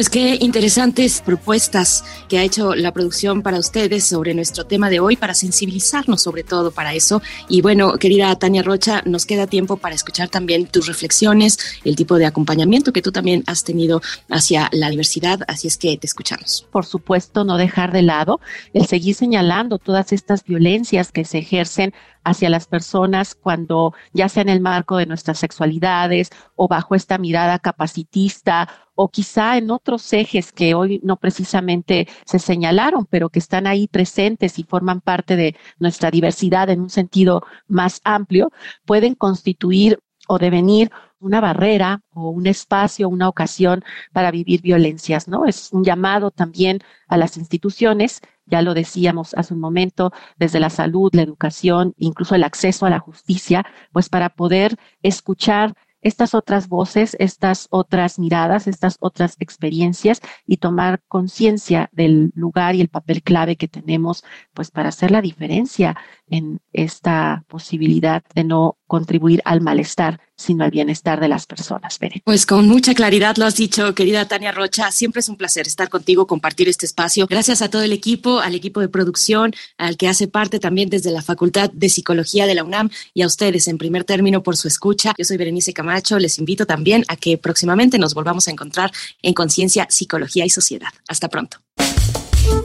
Pues 0.00 0.08
qué 0.08 0.38
interesantes 0.40 1.20
propuestas 1.20 2.06
que 2.26 2.38
ha 2.38 2.42
hecho 2.42 2.74
la 2.74 2.90
producción 2.90 3.42
para 3.42 3.58
ustedes 3.58 4.02
sobre 4.02 4.32
nuestro 4.32 4.64
tema 4.64 4.88
de 4.88 4.98
hoy, 4.98 5.16
para 5.16 5.34
sensibilizarnos 5.34 6.22
sobre 6.22 6.42
todo 6.42 6.70
para 6.70 6.94
eso. 6.94 7.20
Y 7.50 7.60
bueno, 7.60 7.98
querida 7.98 8.34
Tania 8.36 8.62
Rocha, 8.62 9.02
nos 9.04 9.26
queda 9.26 9.46
tiempo 9.46 9.76
para 9.76 9.94
escuchar 9.94 10.30
también 10.30 10.64
tus 10.64 10.86
reflexiones, 10.86 11.58
el 11.84 11.96
tipo 11.96 12.16
de 12.16 12.24
acompañamiento 12.24 12.94
que 12.94 13.02
tú 13.02 13.12
también 13.12 13.44
has 13.46 13.62
tenido 13.62 14.00
hacia 14.30 14.70
la 14.72 14.88
diversidad, 14.88 15.40
así 15.48 15.68
es 15.68 15.76
que 15.76 15.98
te 15.98 16.06
escuchamos. 16.06 16.66
Por 16.72 16.86
supuesto, 16.86 17.44
no 17.44 17.58
dejar 17.58 17.92
de 17.92 18.00
lado 18.00 18.40
el 18.72 18.86
seguir 18.86 19.14
señalando 19.14 19.76
todas 19.76 20.14
estas 20.14 20.44
violencias 20.44 21.12
que 21.12 21.26
se 21.26 21.36
ejercen 21.36 21.92
hacia 22.24 22.50
las 22.50 22.66
personas 22.66 23.34
cuando 23.34 23.94
ya 24.12 24.28
sea 24.28 24.42
en 24.42 24.48
el 24.48 24.60
marco 24.60 24.96
de 24.96 25.06
nuestras 25.06 25.38
sexualidades 25.38 26.30
o 26.56 26.68
bajo 26.68 26.94
esta 26.94 27.18
mirada 27.18 27.58
capacitista 27.58 28.68
o 28.94 29.08
quizá 29.08 29.56
en 29.56 29.70
otros 29.70 30.12
ejes 30.12 30.52
que 30.52 30.74
hoy 30.74 31.00
no 31.02 31.16
precisamente 31.16 32.06
se 32.26 32.38
señalaron, 32.38 33.06
pero 33.06 33.30
que 33.30 33.38
están 33.38 33.66
ahí 33.66 33.88
presentes 33.88 34.58
y 34.58 34.64
forman 34.64 35.00
parte 35.00 35.36
de 35.36 35.56
nuestra 35.78 36.10
diversidad 36.10 36.68
en 36.68 36.82
un 36.82 36.90
sentido 36.90 37.42
más 37.66 38.00
amplio, 38.04 38.50
pueden 38.84 39.14
constituir 39.14 39.98
o 40.28 40.38
devenir 40.38 40.90
una 41.20 41.40
barrera 41.40 42.02
o 42.12 42.30
un 42.30 42.46
espacio, 42.46 43.08
una 43.08 43.28
ocasión 43.28 43.84
para 44.12 44.30
vivir 44.30 44.62
violencias, 44.62 45.28
¿no? 45.28 45.46
Es 45.46 45.70
un 45.72 45.84
llamado 45.84 46.30
también 46.30 46.80
a 47.08 47.16
las 47.16 47.36
instituciones 47.36 48.20
ya 48.50 48.62
lo 48.62 48.74
decíamos 48.74 49.32
hace 49.34 49.54
un 49.54 49.60
momento, 49.60 50.12
desde 50.36 50.60
la 50.60 50.70
salud, 50.70 51.10
la 51.14 51.22
educación, 51.22 51.94
incluso 51.96 52.34
el 52.34 52.42
acceso 52.44 52.84
a 52.84 52.90
la 52.90 52.98
justicia, 52.98 53.64
pues 53.92 54.08
para 54.08 54.30
poder 54.30 54.76
escuchar 55.02 55.74
estas 56.02 56.34
otras 56.34 56.68
voces, 56.68 57.16
estas 57.20 57.66
otras 57.70 58.18
miradas, 58.18 58.66
estas 58.66 58.96
otras 59.00 59.36
experiencias 59.38 60.20
y 60.46 60.56
tomar 60.56 61.02
conciencia 61.08 61.90
del 61.92 62.32
lugar 62.34 62.74
y 62.74 62.80
el 62.80 62.88
papel 62.88 63.22
clave 63.22 63.56
que 63.56 63.68
tenemos 63.68 64.24
pues 64.54 64.70
para 64.70 64.88
hacer 64.88 65.10
la 65.10 65.20
diferencia 65.20 65.96
en 66.26 66.60
esta 66.72 67.44
posibilidad 67.48 68.24
de 68.34 68.44
no 68.44 68.78
contribuir 68.90 69.40
al 69.44 69.60
malestar, 69.60 70.20
sino 70.34 70.64
al 70.64 70.72
bienestar 70.72 71.20
de 71.20 71.28
las 71.28 71.46
personas. 71.46 71.96
Pues 72.24 72.44
con 72.44 72.66
mucha 72.66 72.92
claridad 72.92 73.36
lo 73.36 73.46
has 73.46 73.54
dicho, 73.54 73.94
querida 73.94 74.26
Tania 74.26 74.50
Rocha. 74.50 74.90
Siempre 74.90 75.20
es 75.20 75.28
un 75.28 75.36
placer 75.36 75.68
estar 75.68 75.88
contigo, 75.88 76.26
compartir 76.26 76.68
este 76.68 76.86
espacio. 76.86 77.28
Gracias 77.28 77.62
a 77.62 77.70
todo 77.70 77.82
el 77.82 77.92
equipo, 77.92 78.40
al 78.40 78.56
equipo 78.56 78.80
de 78.80 78.88
producción, 78.88 79.54
al 79.78 79.96
que 79.96 80.08
hace 80.08 80.26
parte 80.26 80.58
también 80.58 80.90
desde 80.90 81.12
la 81.12 81.22
Facultad 81.22 81.70
de 81.70 81.88
Psicología 81.88 82.46
de 82.46 82.56
la 82.56 82.64
UNAM 82.64 82.90
y 83.14 83.22
a 83.22 83.28
ustedes 83.28 83.68
en 83.68 83.78
primer 83.78 84.02
término 84.02 84.42
por 84.42 84.56
su 84.56 84.66
escucha. 84.66 85.14
Yo 85.16 85.24
soy 85.24 85.36
Berenice 85.36 85.72
Camacho. 85.72 86.18
Les 86.18 86.40
invito 86.40 86.66
también 86.66 87.04
a 87.06 87.14
que 87.14 87.38
próximamente 87.38 87.96
nos 87.96 88.12
volvamos 88.12 88.48
a 88.48 88.50
encontrar 88.50 88.90
en 89.22 89.34
Conciencia, 89.34 89.86
Psicología 89.88 90.44
y 90.44 90.50
Sociedad. 90.50 90.92
Hasta 91.06 91.28
pronto. 91.28 91.58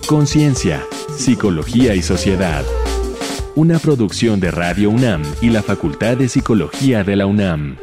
Conciencia, 0.07 0.83
Psicología 1.19 1.93
y 1.93 2.01
Sociedad 2.01 2.65
una 3.55 3.79
producción 3.79 4.39
de 4.41 4.51
Radio 4.51 4.89
UNAM 4.89 5.23
y 5.41 5.49
la 5.49 5.63
Facultad 5.63 6.17
de 6.17 6.27
Psicología 6.27 7.03
de 7.03 7.15
la 7.15 7.25
UNAM. 7.25 7.77